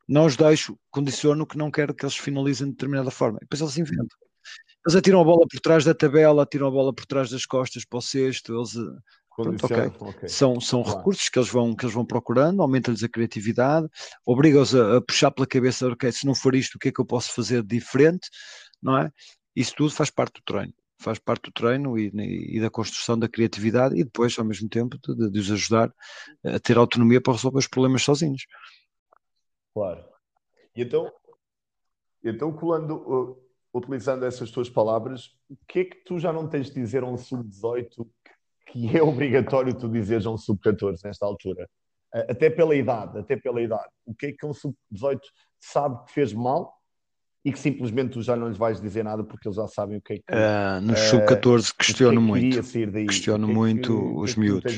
Não 0.07 0.25
os 0.25 0.35
deixo, 0.35 0.77
condiciono 0.91 1.45
que 1.45 1.57
não 1.57 1.71
quero 1.71 1.93
que 1.93 2.05
eles 2.05 2.15
finalizem 2.15 2.67
de 2.67 2.73
determinada 2.73 3.11
forma. 3.11 3.37
E 3.41 3.45
depois 3.45 3.61
eles 3.61 3.77
inventam. 3.77 4.17
Eles 4.85 4.95
atiram 4.95 5.21
a 5.21 5.23
bola 5.23 5.45
por 5.49 5.59
trás 5.59 5.83
da 5.83 5.93
tabela, 5.93 6.43
atiram 6.43 6.67
a 6.67 6.71
bola 6.71 6.93
por 6.93 7.05
trás 7.05 7.29
das 7.29 7.45
costas 7.45 7.85
para 7.85 7.97
o 7.97 8.01
sexto, 8.01 8.55
eles. 8.55 8.75
Eh, 8.75 8.99
pronto, 9.35 9.65
okay. 9.65 9.91
okay. 9.99 10.29
São, 10.29 10.61
são 10.61 10.83
claro. 10.83 10.99
recursos 10.99 11.27
que 11.27 11.39
eles 11.39 11.49
vão, 11.49 11.75
que 11.75 11.85
eles 11.85 11.95
vão 11.95 12.05
procurando, 12.05 12.61
aumenta-lhes 12.61 13.03
a 13.03 13.09
criatividade, 13.09 13.87
obriga-os 14.25 14.75
a, 14.75 14.97
a, 14.97 15.01
puxar 15.01 15.31
pela 15.31 15.47
cabeça, 15.47 15.87
ok, 15.87 16.11
se 16.11 16.25
não 16.25 16.35
for 16.35 16.53
isto, 16.55 16.75
o 16.75 16.79
que 16.79 16.89
é 16.89 16.91
que 16.91 17.01
eu 17.01 17.05
posso 17.05 17.33
fazer 17.33 17.63
de 17.63 17.75
diferente, 17.75 18.29
não 18.81 18.97
é? 18.97 19.11
Isso 19.55 19.73
tudo 19.75 19.91
faz 19.91 20.11
parte 20.11 20.35
do 20.35 20.43
treino 20.45 20.73
faz 20.97 21.19
parte 21.19 21.43
do 21.43 21.51
treino 21.51 21.97
e, 21.97 22.11
e, 22.57 22.59
da 22.59 22.69
construção 22.69 23.17
da 23.17 23.27
criatividade 23.27 23.95
e 23.95 24.03
depois, 24.03 24.37
ao 24.37 24.45
mesmo 24.45 24.69
tempo, 24.69 24.97
de, 24.97 25.29
de, 25.29 25.39
os 25.39 25.51
ajudar 25.51 25.93
a 26.43 26.59
ter 26.59 26.77
autonomia 26.77 27.21
para 27.21 27.33
resolver 27.33 27.59
os 27.59 27.67
problemas 27.67 28.03
sozinhos. 28.03 28.45
Claro. 29.73 30.05
E 30.75 30.81
então, 30.81 31.11
então 32.23 32.51
colando, 32.53 32.95
uh, 32.95 33.45
utilizando 33.73 34.25
essas 34.25 34.49
tuas 34.51 34.69
palavras, 34.69 35.35
o 35.49 35.57
que 35.67 35.79
é 35.79 35.85
que 35.85 36.03
tu 36.05 36.17
já 36.17 36.31
não 36.31 36.47
tens 36.47 36.67
de 36.67 36.75
dizer 36.75 37.03
a 37.03 37.07
um 37.07 37.17
sub-18 37.17 38.07
que 38.67 38.97
é 38.97 39.01
obrigatório 39.03 39.77
tu 39.77 39.89
dizeres 39.89 40.25
a 40.25 40.31
um 40.31 40.37
sub-14 40.37 41.03
nesta 41.03 41.25
altura? 41.25 41.69
Até 42.11 42.49
pela 42.49 42.73
idade, 42.73 43.17
até 43.17 43.35
pela 43.35 43.61
idade. 43.61 43.91
O 44.05 44.15
que 44.15 44.27
é 44.27 44.31
que 44.31 44.45
um 44.45 44.53
sub-18 44.53 45.19
sabe 45.59 46.05
que 46.05 46.13
fez 46.13 46.31
mal 46.31 46.73
e 47.45 47.51
que 47.51 47.59
simplesmente 47.59 48.13
tu 48.13 48.23
já 48.23 48.35
não 48.35 48.47
lhes 48.47 48.57
vais 48.57 48.81
dizer 48.81 49.03
nada 49.03 49.23
porque 49.23 49.47
eles 49.47 49.55
já 49.55 49.67
sabem 49.67 49.97
o 49.97 50.01
que 50.01 50.13
é 50.13 50.15
que. 50.17 50.23
Uh, 50.31 50.81
no 50.81 50.97
sub-14 50.97 51.71
questiono 51.77 52.19
muito. 52.19 52.59
Questiono 53.05 53.47
muito 53.47 54.17
os 54.17 54.35
miúdos. 54.35 54.75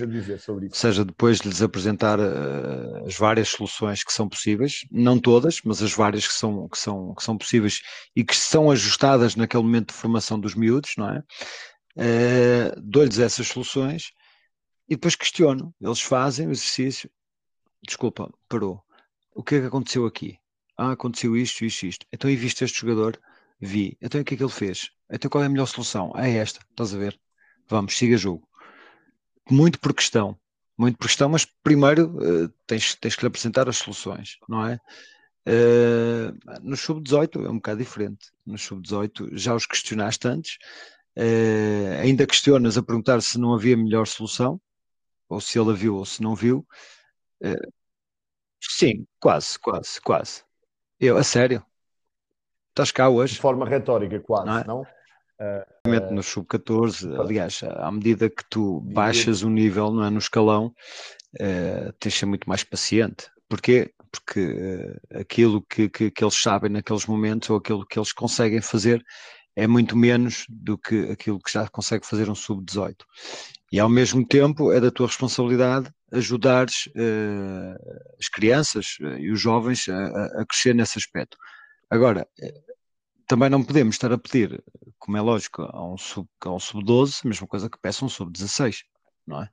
Ou 0.49 0.69
seja, 0.73 1.05
depois 1.05 1.39
de 1.39 1.47
lhes 1.47 1.61
apresentar 1.61 2.19
uh, 2.19 3.05
as 3.05 3.15
várias 3.15 3.47
soluções 3.47 4.03
que 4.03 4.11
são 4.11 4.27
possíveis, 4.27 4.85
não 4.91 5.17
todas, 5.17 5.61
mas 5.63 5.81
as 5.81 5.93
várias 5.93 6.27
que 6.27 6.33
são, 6.33 6.67
que 6.67 6.77
são, 6.77 7.15
que 7.15 7.23
são 7.23 7.37
possíveis 7.37 7.81
e 8.13 8.21
que 8.25 8.35
são 8.35 8.69
ajustadas 8.69 9.37
naquele 9.37 9.63
momento 9.63 9.93
de 9.93 9.99
formação 10.01 10.37
dos 10.37 10.53
miúdos, 10.53 10.91
não 10.97 11.09
é? 11.09 11.19
Uh, 11.95 12.81
Dou-lhes 12.83 13.17
essas 13.17 13.47
soluções 13.47 14.11
e 14.89 14.95
depois 14.95 15.15
questiono. 15.15 15.73
Eles 15.79 16.01
fazem 16.01 16.47
o 16.47 16.51
exercício. 16.51 17.09
Desculpa, 17.87 18.29
parou. 18.49 18.81
O 19.33 19.41
que 19.41 19.55
é 19.55 19.61
que 19.61 19.67
aconteceu 19.67 20.05
aqui? 20.05 20.37
Ah, 20.77 20.91
aconteceu 20.91 21.35
isto, 21.35 21.65
isto, 21.65 21.85
isto. 21.87 22.05
Então, 22.13 22.29
e 22.29 22.35
viste 22.35 22.63
este 22.63 22.81
jogador? 22.81 23.19
Vi. 23.59 23.97
Então, 23.99 24.21
o 24.21 24.23
que 24.23 24.35
é 24.35 24.37
que 24.37 24.43
ele 24.43 24.51
fez? 24.51 24.91
Então, 25.09 25.29
qual 25.29 25.43
é 25.43 25.47
a 25.47 25.49
melhor 25.49 25.65
solução? 25.65 26.13
É 26.15 26.37
esta, 26.37 26.59
estás 26.69 26.93
a 26.93 26.97
ver? 26.97 27.19
Vamos, 27.67 27.97
siga 27.97 28.15
jogo. 28.15 28.47
Muito 29.49 29.79
por 29.79 29.93
questão, 29.93 30.37
muito 30.77 30.97
por 30.97 31.07
questão, 31.07 31.29
mas 31.29 31.45
primeiro 31.63 32.09
uh, 32.17 32.49
tens, 32.67 32.95
tens 32.95 33.15
que 33.15 33.23
lhe 33.23 33.27
apresentar 33.27 33.67
as 33.67 33.77
soluções, 33.77 34.37
não 34.47 34.65
é? 34.65 34.79
Uh, 35.47 36.59
no 36.61 36.75
sub-18 36.75 37.45
é 37.45 37.49
um 37.49 37.55
bocado 37.55 37.79
diferente. 37.79 38.31
No 38.45 38.57
sub-18 38.57 39.29
já 39.31 39.55
os 39.55 39.65
questionaste 39.65 40.27
antes, 40.27 40.57
uh, 41.17 42.01
ainda 42.01 42.27
questionas 42.27 42.77
a 42.77 42.83
perguntar 42.83 43.21
se 43.21 43.39
não 43.39 43.53
havia 43.55 43.77
melhor 43.77 44.05
solução, 44.05 44.61
ou 45.29 45.41
se 45.41 45.59
ele 45.59 45.71
a 45.71 45.73
viu 45.73 45.95
ou 45.95 46.05
se 46.05 46.21
não 46.21 46.35
viu. 46.35 46.65
sim, 48.61 49.07
quase, 49.19 49.57
quase, 49.59 49.99
quase. 50.01 50.46
Eu, 50.99 51.17
a 51.17 51.23
sério? 51.23 51.63
Estás 52.69 52.91
cá 52.91 53.09
hoje? 53.09 53.35
De 53.35 53.39
forma 53.39 53.65
retórica, 53.65 54.19
quase, 54.19 54.45
não? 54.45 54.57
É? 54.57 54.63
não? 54.65 54.81
Uh, 55.39 56.13
no 56.13 56.23
sub-14, 56.23 57.19
aliás, 57.19 57.61
à 57.63 57.91
medida 57.91 58.27
que 58.29 58.43
tu 58.49 58.81
baixas 58.81 59.43
o 59.43 59.49
nível 59.49 59.91
não 59.91 60.03
é, 60.03 60.09
no 60.09 60.17
escalão, 60.17 60.73
uh, 61.35 61.93
tens 61.99 62.13
de 62.13 62.19
ser 62.19 62.25
muito 62.25 62.49
mais 62.49 62.63
paciente. 62.63 63.29
Porquê? 63.47 63.93
porque 64.11 64.39
uh, 64.39 65.19
aquilo 65.19 65.61
que, 65.61 65.89
que, 65.89 66.11
que, 66.11 66.23
eles 66.23 66.41
sabem 66.41 66.71
naqueles 66.71 67.05
momentos 67.05 67.49
ou 67.49 67.57
aquilo 67.57 67.85
que 67.85 67.99
eles 67.99 68.13
conseguem 68.13 68.61
fazer 68.61 69.03
é 69.55 69.67
muito 69.67 69.95
menos 69.97 70.45
do 70.49 70.77
que 70.77 71.09
aquilo 71.11 71.39
que 71.39 71.51
já 71.51 71.67
consegue 71.67 72.05
fazer 72.05 72.29
um 72.29 72.35
sub-18. 72.35 72.95
E 73.71 73.79
ao 73.79 73.89
mesmo 73.89 74.25
tempo 74.25 74.71
é 74.71 74.79
da 74.79 74.91
tua 74.91 75.07
responsabilidade 75.07 75.91
ajudares 76.11 76.87
uh, 76.87 78.15
as 78.19 78.29
crianças 78.29 78.97
uh, 79.01 79.17
e 79.17 79.31
os 79.31 79.39
jovens 79.39 79.87
a, 79.89 80.25
a, 80.41 80.45
crescer 80.45 80.73
nesse 80.73 80.97
aspecto. 80.97 81.37
Agora, 81.89 82.27
também 83.27 83.49
não 83.49 83.63
podemos 83.63 83.95
estar 83.95 84.11
a 84.11 84.17
pedir, 84.17 84.63
como 84.97 85.17
é 85.17 85.21
lógico, 85.21 85.63
a 85.63 85.85
um 85.85 85.97
sub-12, 85.97 86.45
um 86.45 86.59
sub 86.59 86.85
a 87.23 87.27
mesma 87.27 87.47
coisa 87.47 87.69
que 87.69 87.79
peça 87.79 88.05
um 88.05 88.09
sub-16, 88.09 88.83
não 89.25 89.43
é? 89.43 89.49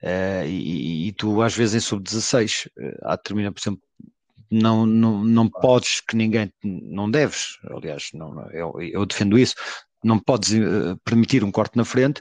Uh, 0.00 0.46
e, 0.46 1.08
e, 1.08 1.12
tu, 1.12 1.42
às 1.42 1.56
vezes, 1.56 1.74
em 1.74 1.86
sub-16, 1.86 2.68
uh, 2.68 3.10
determina, 3.10 3.52
por 3.52 3.60
exemplo, 3.60 3.82
não, 4.50 4.86
não, 4.86 5.24
não 5.24 5.48
podes 5.48 6.00
que 6.00 6.16
ninguém, 6.16 6.52
não 6.62 7.10
deves, 7.10 7.58
aliás, 7.64 8.10
não, 8.14 8.50
eu, 8.50 8.80
eu 8.80 9.04
defendo 9.04 9.36
isso, 9.36 9.54
não 10.02 10.18
podes 10.18 10.52
uh, 10.52 10.96
permitir 11.04 11.42
um 11.44 11.50
corte 11.50 11.76
na 11.76 11.84
frente, 11.84 12.20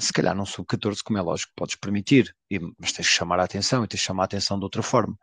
se 0.00 0.12
calhar 0.12 0.34
não 0.34 0.46
sub-14, 0.46 0.98
como 1.04 1.18
é 1.18 1.22
lógico, 1.22 1.52
podes 1.54 1.76
permitir, 1.76 2.34
e, 2.50 2.58
mas 2.78 2.92
tens 2.92 3.08
que 3.08 3.14
chamar 3.14 3.40
a 3.40 3.44
atenção 3.44 3.84
e 3.84 3.88
tens 3.88 4.00
que 4.00 4.06
chamar 4.06 4.24
a 4.24 4.26
atenção 4.26 4.58
de 4.58 4.64
outra 4.64 4.82
forma. 4.82 5.16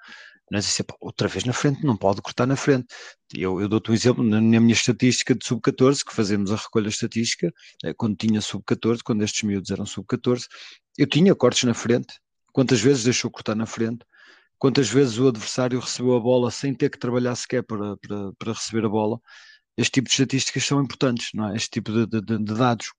Não 0.52 0.58
é 0.58 0.62
dizer, 0.62 0.86
outra 1.00 1.30
vez 1.30 1.46
na 1.46 1.54
frente, 1.54 1.86
não 1.86 1.96
pode 1.96 2.22
cortar 2.22 2.46
na 2.46 2.58
frente. 2.58 2.88
Eu, 3.34 3.62
eu 3.62 3.70
dou-te 3.70 3.90
um 3.90 3.94
exemplo, 3.94 4.22
na, 4.22 4.42
na, 4.42 4.60
minha 4.60 4.74
estatística 4.74 5.34
de 5.34 5.46
sub-14, 5.46 6.04
que 6.06 6.14
fazemos 6.14 6.52
a 6.52 6.58
recolha 6.58 6.90
estatística, 6.90 7.54
eh, 7.86 7.94
quando 7.94 8.18
tinha 8.18 8.42
sub-14, 8.42 9.00
quando 9.02 9.24
estes 9.24 9.44
miúdos 9.44 9.72
eram 9.72 9.86
sub-14, 9.86 10.48
eu 10.98 11.08
tinha 11.08 11.34
cortes 11.34 11.64
na 11.64 11.74
frente. 11.74 12.20
Quantas 12.52 12.82
vezes 12.82 13.06
deixou 13.06 13.32
cortar 13.32 13.56
na 13.56 13.66
frente? 13.66 14.06
Quantas 14.58 14.90
vezes 14.90 15.18
o 15.18 15.30
adversário 15.30 15.80
recebeu 15.80 16.18
a 16.18 16.20
bola 16.20 16.52
sem 16.52 16.74
ter 16.74 16.90
que 16.90 17.00
trabalhar 17.00 17.34
sequer 17.36 17.64
para, 17.64 17.96
para, 17.98 18.34
para 18.38 18.54
receber 18.54 18.86
a 18.86 18.90
bola? 18.90 19.22
Este 19.78 19.92
tipo 19.92 20.08
de 20.08 20.14
estatísticas 20.14 20.66
são 20.66 20.82
importantes, 20.82 21.30
não 21.34 21.50
é? 21.50 21.56
Este 21.56 21.70
tipo 21.70 21.92
de, 21.92 22.22
de, 22.22 22.22
de 22.22 22.54
dados 22.54 22.92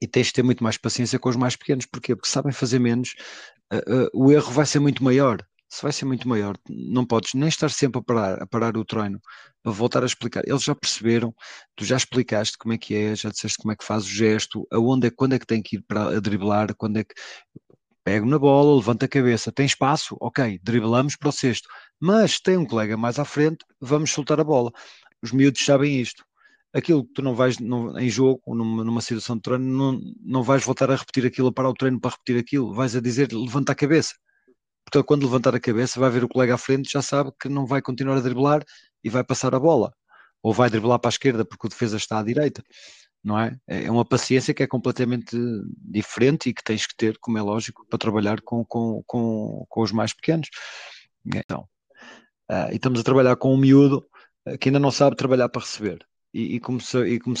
e 0.00 0.06
tens 0.06 0.28
de 0.28 0.34
ter 0.34 0.42
muito 0.42 0.62
mais 0.62 0.76
paciência 0.76 1.18
com 1.18 1.28
os 1.28 1.36
mais 1.36 1.56
pequenos. 1.56 1.86
Porquê? 1.86 2.14
Porque 2.14 2.30
sabem 2.30 2.52
fazer 2.52 2.78
menos, 2.78 3.14
uh, 3.72 4.06
uh, 4.06 4.10
o 4.14 4.32
erro 4.32 4.52
vai 4.52 4.66
ser 4.66 4.80
muito 4.80 5.02
maior 5.02 5.38
se 5.68 5.82
vai 5.82 5.92
ser 5.92 6.06
muito 6.06 6.26
maior, 6.26 6.56
não 6.68 7.04
podes 7.04 7.34
nem 7.34 7.48
estar 7.48 7.70
sempre 7.70 8.00
a 8.00 8.02
parar, 8.02 8.42
a 8.42 8.46
parar 8.46 8.76
o 8.76 8.84
treino 8.84 9.20
para 9.62 9.72
voltar 9.72 10.02
a 10.02 10.06
explicar. 10.06 10.42
Eles 10.46 10.62
já 10.62 10.74
perceberam, 10.74 11.34
tu 11.76 11.84
já 11.84 11.96
explicaste 11.96 12.56
como 12.56 12.72
é 12.74 12.78
que 12.78 12.94
é, 12.94 13.14
já 13.14 13.28
disseste 13.28 13.58
como 13.58 13.72
é 13.72 13.76
que 13.76 13.84
faz 13.84 14.04
o 14.04 14.08
gesto, 14.08 14.66
aonde 14.72 15.08
é, 15.08 15.10
quando 15.10 15.34
é 15.34 15.38
que 15.38 15.46
tem 15.46 15.62
que 15.62 15.76
ir 15.76 15.82
para 15.82 16.16
a 16.16 16.20
driblar, 16.20 16.74
quando 16.74 16.98
é 16.98 17.04
que 17.04 17.14
pego 18.02 18.26
na 18.26 18.38
bola, 18.38 18.76
levanta 18.76 19.04
a 19.04 19.08
cabeça, 19.08 19.52
tem 19.52 19.66
espaço, 19.66 20.16
ok, 20.20 20.58
driblamos 20.62 21.16
para 21.16 21.28
o 21.28 21.32
sexto, 21.32 21.68
mas 22.00 22.40
tem 22.40 22.56
um 22.56 22.64
colega 22.64 22.96
mais 22.96 23.18
à 23.18 23.24
frente, 23.24 23.58
vamos 23.80 24.10
soltar 24.10 24.40
a 24.40 24.44
bola. 24.44 24.72
Os 25.22 25.32
miúdos 25.32 25.64
sabem 25.64 26.00
isto. 26.00 26.24
Aquilo 26.72 27.04
que 27.04 27.14
tu 27.14 27.22
não 27.22 27.34
vais 27.34 27.58
não, 27.58 27.98
em 27.98 28.10
jogo, 28.10 28.42
numa, 28.46 28.84
numa 28.84 29.00
situação 29.00 29.36
de 29.36 29.42
treino, 29.42 29.64
não, 29.64 30.00
não 30.20 30.42
vais 30.42 30.64
voltar 30.64 30.90
a 30.90 30.96
repetir 30.96 31.26
aquilo, 31.26 31.48
a 31.48 31.52
parar 31.52 31.70
o 31.70 31.74
treino 31.74 32.00
para 32.00 32.10
repetir 32.10 32.38
aquilo, 32.38 32.74
vais 32.74 32.94
a 32.94 33.00
dizer 33.00 33.32
levanta 33.32 33.72
a 33.72 33.74
cabeça 33.74 34.14
porque 34.90 35.06
quando 35.06 35.24
levantar 35.24 35.54
a 35.54 35.60
cabeça 35.60 36.00
vai 36.00 36.10
ver 36.10 36.24
o 36.24 36.28
colega 36.28 36.54
à 36.54 36.58
frente, 36.58 36.90
já 36.90 37.02
sabe 37.02 37.30
que 37.40 37.48
não 37.48 37.66
vai 37.66 37.82
continuar 37.82 38.16
a 38.16 38.20
driblar 38.20 38.64
e 39.04 39.10
vai 39.10 39.22
passar 39.22 39.54
a 39.54 39.60
bola, 39.60 39.92
ou 40.42 40.52
vai 40.52 40.70
driblar 40.70 40.98
para 40.98 41.08
a 41.08 41.12
esquerda 41.12 41.44
porque 41.44 41.66
o 41.66 41.70
defesa 41.70 41.96
está 41.96 42.18
à 42.18 42.22
direita, 42.22 42.62
não 43.22 43.38
é? 43.38 43.56
É 43.66 43.90
uma 43.90 44.04
paciência 44.04 44.54
que 44.54 44.62
é 44.62 44.66
completamente 44.66 45.36
diferente 45.78 46.48
e 46.48 46.54
que 46.54 46.64
tens 46.64 46.86
que 46.86 46.96
ter, 46.96 47.18
como 47.20 47.36
é 47.36 47.42
lógico, 47.42 47.86
para 47.86 47.98
trabalhar 47.98 48.40
com, 48.40 48.64
com, 48.64 49.02
com, 49.06 49.66
com 49.68 49.82
os 49.82 49.92
mais 49.92 50.14
pequenos. 50.14 50.48
Então, 51.26 51.68
uh, 52.50 52.72
e 52.72 52.76
estamos 52.76 53.00
a 53.00 53.04
trabalhar 53.04 53.36
com 53.36 53.54
um 53.54 53.58
miúdo 53.58 54.06
que 54.56 54.68
ainda 54.68 54.78
não 54.78 54.90
sabe 54.90 55.16
trabalhar 55.16 55.48
para 55.48 55.62
receber 55.62 56.06
e, 56.32 56.56
e, 56.56 56.60
como, 56.60 56.78
e 57.06 57.18
como, 57.18 57.36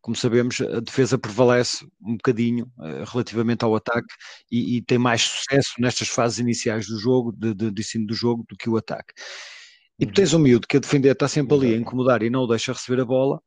como, 0.00 0.16
sabemos, 0.16 0.60
a 0.60 0.80
defesa 0.80 1.18
prevalece 1.18 1.86
um 2.00 2.16
bocadinho 2.16 2.70
uh, 2.78 3.04
relativamente 3.04 3.64
ao 3.64 3.74
ataque 3.74 4.12
e, 4.50 4.76
e, 4.76 4.82
tem 4.82 4.98
mais 4.98 5.22
sucesso 5.22 5.74
nestas 5.78 6.08
fases 6.08 6.38
iniciais 6.38 6.86
do 6.86 6.98
jogo, 6.98 7.32
de, 7.32 7.54
de, 7.54 7.70
de 7.70 7.80
ensino 7.80 8.06
do 8.06 8.14
jogo, 8.14 8.44
do 8.48 8.56
que 8.56 8.68
o 8.68 8.76
ataque. 8.76 9.12
E 9.98 10.06
tu 10.06 10.14
tens 10.14 10.32
um 10.32 10.38
miúdo 10.38 10.66
que 10.66 10.78
a 10.78 10.80
defender 10.80 11.12
está 11.12 11.28
sempre 11.28 11.54
ali 11.54 11.74
a 11.74 11.76
incomodar 11.76 12.22
e 12.22 12.30
não 12.30 12.42
o 12.42 12.46
deixa 12.46 12.72
receber 12.72 13.02
a 13.02 13.04
bola, 13.04 13.40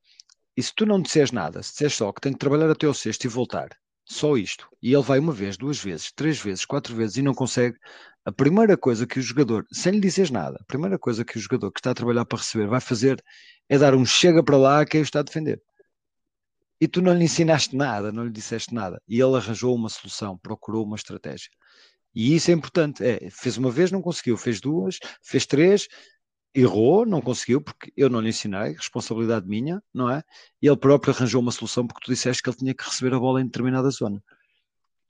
e 0.55 0.61
se 0.61 0.71
tu 0.75 0.85
não 0.85 1.01
disseres 1.01 1.31
nada, 1.31 1.63
se 1.63 1.71
disseres 1.71 1.95
só 1.95 2.11
que 2.11 2.21
tem 2.21 2.31
que 2.31 2.37
trabalhar 2.37 2.69
até 2.69 2.87
o 2.87 2.93
sexto 2.93 3.25
e 3.25 3.27
voltar, 3.27 3.69
só 4.05 4.35
isto, 4.37 4.67
e 4.81 4.93
ele 4.93 5.03
vai 5.03 5.19
uma 5.19 5.31
vez, 5.31 5.57
duas 5.57 5.79
vezes, 5.79 6.11
três 6.11 6.39
vezes, 6.39 6.65
quatro 6.65 6.95
vezes 6.95 7.17
e 7.17 7.21
não 7.21 7.33
consegue, 7.33 7.77
a 8.25 8.31
primeira 8.31 8.77
coisa 8.77 9.05
que 9.05 9.19
o 9.19 9.21
jogador, 9.21 9.65
sem 9.71 9.93
lhe 9.93 9.99
dizeres 9.99 10.31
nada, 10.31 10.57
a 10.61 10.65
primeira 10.65 10.97
coisa 10.97 11.25
que 11.25 11.37
o 11.37 11.41
jogador 11.41 11.71
que 11.71 11.79
está 11.79 11.91
a 11.91 11.95
trabalhar 11.95 12.25
para 12.25 12.37
receber 12.37 12.67
vai 12.67 12.79
fazer 12.79 13.23
é 13.67 13.77
dar 13.77 13.95
um 13.95 14.05
chega 14.05 14.43
para 14.43 14.57
lá 14.57 14.81
a 14.81 14.85
quem 14.85 15.01
o 15.01 15.03
está 15.03 15.19
a 15.19 15.23
defender. 15.23 15.61
E 16.79 16.87
tu 16.87 17.01
não 17.01 17.13
lhe 17.13 17.23
ensinaste 17.23 17.75
nada, 17.75 18.11
não 18.11 18.25
lhe 18.25 18.31
disseste 18.31 18.73
nada. 18.73 19.01
E 19.07 19.19
ele 19.19 19.37
arranjou 19.37 19.73
uma 19.73 19.89
solução, 19.89 20.37
procurou 20.37 20.85
uma 20.85 20.97
estratégia. 20.97 21.49
E 22.13 22.35
isso 22.35 22.51
é 22.51 22.53
importante. 22.53 23.03
É, 23.03 23.29
fez 23.31 23.57
uma 23.57 23.71
vez, 23.71 23.91
não 23.91 24.01
conseguiu, 24.01 24.37
fez 24.37 24.59
duas, 24.59 24.99
fez 25.21 25.45
três, 25.45 25.87
errou, 26.55 27.05
não 27.05 27.21
conseguiu, 27.21 27.61
porque 27.61 27.91
eu 27.97 28.09
não 28.09 28.21
lhe 28.21 28.29
ensinei, 28.29 28.73
responsabilidade 28.73 29.47
minha, 29.47 29.81
não 29.93 30.09
é? 30.09 30.23
E 30.61 30.67
ele 30.67 30.77
próprio 30.77 31.13
arranjou 31.13 31.41
uma 31.41 31.51
solução 31.51 31.87
porque 31.87 32.05
tu 32.05 32.11
disseste 32.11 32.43
que 32.43 32.49
ele 32.49 32.57
tinha 32.57 32.73
que 32.73 32.83
receber 32.83 33.15
a 33.15 33.19
bola 33.19 33.41
em 33.41 33.45
determinada 33.45 33.89
zona 33.89 34.21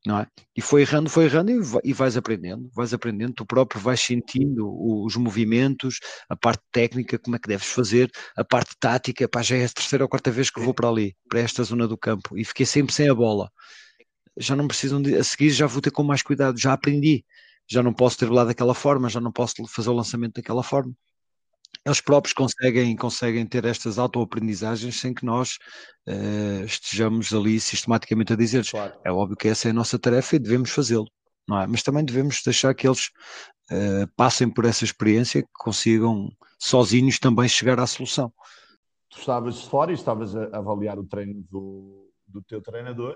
não 0.06 0.20
é? 0.20 0.28
E 0.56 0.62
foi 0.62 0.82
errando, 0.82 1.10
foi 1.10 1.26
errando 1.26 1.52
e, 1.84 1.94
vais 1.94 2.18
aprendendo, 2.18 2.70
vais 2.74 2.94
aprendendo, 2.94 3.34
tu 3.34 3.46
próprio 3.46 3.80
vais 3.82 4.00
sentindo 4.02 4.68
os 5.06 5.16
movimentos, 5.16 6.00
a 6.30 6.36
parte 6.36 6.62
técnica, 6.72 7.18
como 7.18 7.36
é 7.36 7.40
que 7.40 7.48
deves 7.48 7.68
fazer, 7.68 8.12
a 8.36 8.44
parte 8.44 8.76
tática, 8.80 9.28
pá, 9.30 9.42
já 9.42 9.56
é 9.56 9.66
a 9.66 9.70
terceira 9.70 10.04
ou 10.04 10.10
quarta 10.10 10.30
vez 10.30 10.50
que 10.50 10.60
vou 10.60 10.74
para 10.74 10.90
ali, 10.90 11.16
para 11.30 11.40
esta 11.40 11.64
zona 11.64 11.88
do 11.88 11.98
campo, 11.98 12.38
e 12.38 12.44
fiquei 12.44 12.66
sempre 12.66 12.94
sem 12.94 13.10
a 13.10 13.16
bola. 13.16 13.50
Já 14.38 14.56
não 14.56 14.68
precisam 14.68 15.02
de, 15.02 15.16
a 15.16 15.24
seguir 15.24 15.52
já 15.52 15.68
vou 15.68 15.82
ter 15.82 15.92
com 15.92 16.04
mais 16.04 16.22
cuidado, 16.22 16.60
já 16.60 16.74
aprendi, 16.74 17.26
já 17.70 17.82
não 17.82 17.94
posso 17.94 18.18
ter 18.18 18.30
lá 18.30 18.44
daquela 18.44 18.74
forma, 18.74 19.10
já 19.10 19.22
não 19.22 19.32
posso 19.32 19.66
fazer 19.68 19.90
o 19.90 19.94
lançamento 19.94 20.36
daquela 20.36 20.64
forma 20.64 20.94
eles 21.86 22.00
próprios 22.00 22.34
conseguem, 22.34 22.96
conseguem 22.96 23.46
ter 23.46 23.66
estas 23.66 24.00
autoaprendizagens 24.00 25.00
sem 25.00 25.14
que 25.14 25.26
nós 25.26 25.58
uh, 26.08 26.64
estejamos 26.66 27.34
ali 27.34 27.60
sistematicamente 27.60 28.34
a 28.34 28.38
dizer 28.38 28.66
claro. 28.70 28.94
é 29.04 29.12
óbvio 29.12 29.36
que 29.36 29.50
essa 29.50 29.68
é 29.68 29.72
a 29.72 29.74
nossa 29.74 30.00
tarefa 30.00 30.36
e 30.36 30.40
devemos 30.40 30.70
fazê-lo, 30.70 31.08
não 31.48 31.60
é? 31.60 31.68
Mas 31.68 31.84
também 31.84 32.06
devemos 32.06 32.42
deixar 32.44 32.74
que 32.74 32.88
eles 32.88 33.08
uh, 33.70 34.08
passem 34.16 34.50
por 34.50 34.64
essa 34.66 34.86
experiência 34.86 35.42
que 35.42 35.50
consigam 35.54 36.30
sozinhos 36.58 37.20
também 37.20 37.50
chegar 37.50 37.80
à 37.80 37.86
solução. 37.86 38.32
Tu 39.10 39.20
estavas 39.20 39.62
fora 39.64 39.92
e 39.92 39.96
estavas 39.96 40.36
a 40.36 40.58
avaliar 40.58 40.98
o 40.98 41.06
treino 41.06 41.44
do, 41.52 42.10
do 42.26 42.42
teu 42.44 42.62
treinador 42.62 43.16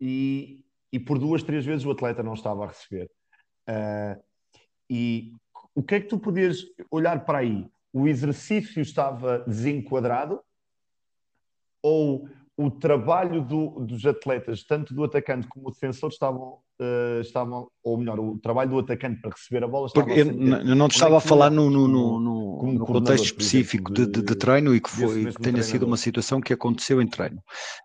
e, 0.00 0.64
e 0.92 1.00
por 1.00 1.18
duas, 1.18 1.42
três 1.42 1.64
vezes 1.64 1.84
o 1.84 1.90
atleta 1.90 2.22
não 2.22 2.34
estava 2.34 2.64
a 2.64 2.68
receber. 2.68 3.10
Uh, 3.68 4.22
e 4.88 5.32
o 5.74 5.82
que 5.82 5.96
é 5.96 6.00
que 6.00 6.06
tu 6.06 6.20
podias 6.20 6.58
olhar 6.90 7.24
para 7.24 7.38
aí? 7.38 7.68
O 7.96 8.06
exercício 8.06 8.82
estava 8.82 9.38
desenquadrado 9.46 10.38
ou 11.82 12.28
o 12.54 12.70
trabalho 12.70 13.42
do, 13.42 13.70
dos 13.86 14.04
atletas, 14.04 14.62
tanto 14.64 14.92
do 14.92 15.02
atacante 15.02 15.46
como 15.48 15.70
do 15.70 15.72
defensor, 15.72 16.10
estavam, 16.10 16.58
uh, 16.78 17.20
estavam, 17.22 17.68
ou 17.82 17.96
melhor, 17.96 18.20
o 18.20 18.38
trabalho 18.38 18.70
do 18.70 18.78
atacante 18.80 19.22
para 19.22 19.30
receber 19.30 19.64
a 19.64 19.68
bola 19.68 19.86
estava 19.86 20.06
Porque 20.06 20.20
eu, 20.20 20.26
eu 20.26 20.76
não 20.76 20.88
te 20.88 20.94
estava 20.94 21.16
a 21.16 21.20
falar 21.20 21.50
no, 21.50 21.70
no, 21.70 21.88
no, 21.88 22.72
no 22.72 22.84
contexto 22.84 23.24
específico 23.24 23.90
de, 23.90 24.06
de, 24.06 24.22
de, 24.22 24.34
treino 24.34 24.74
e 24.74 24.80
que, 24.80 24.90
foi, 24.90 25.32
que 25.32 25.40
tenha 25.40 25.62
sido 25.62 25.86
uma 25.86 25.96
situação 25.96 26.38
que 26.38 26.52
aconteceu 26.52 27.00
em 27.00 27.06
treino. 27.06 27.42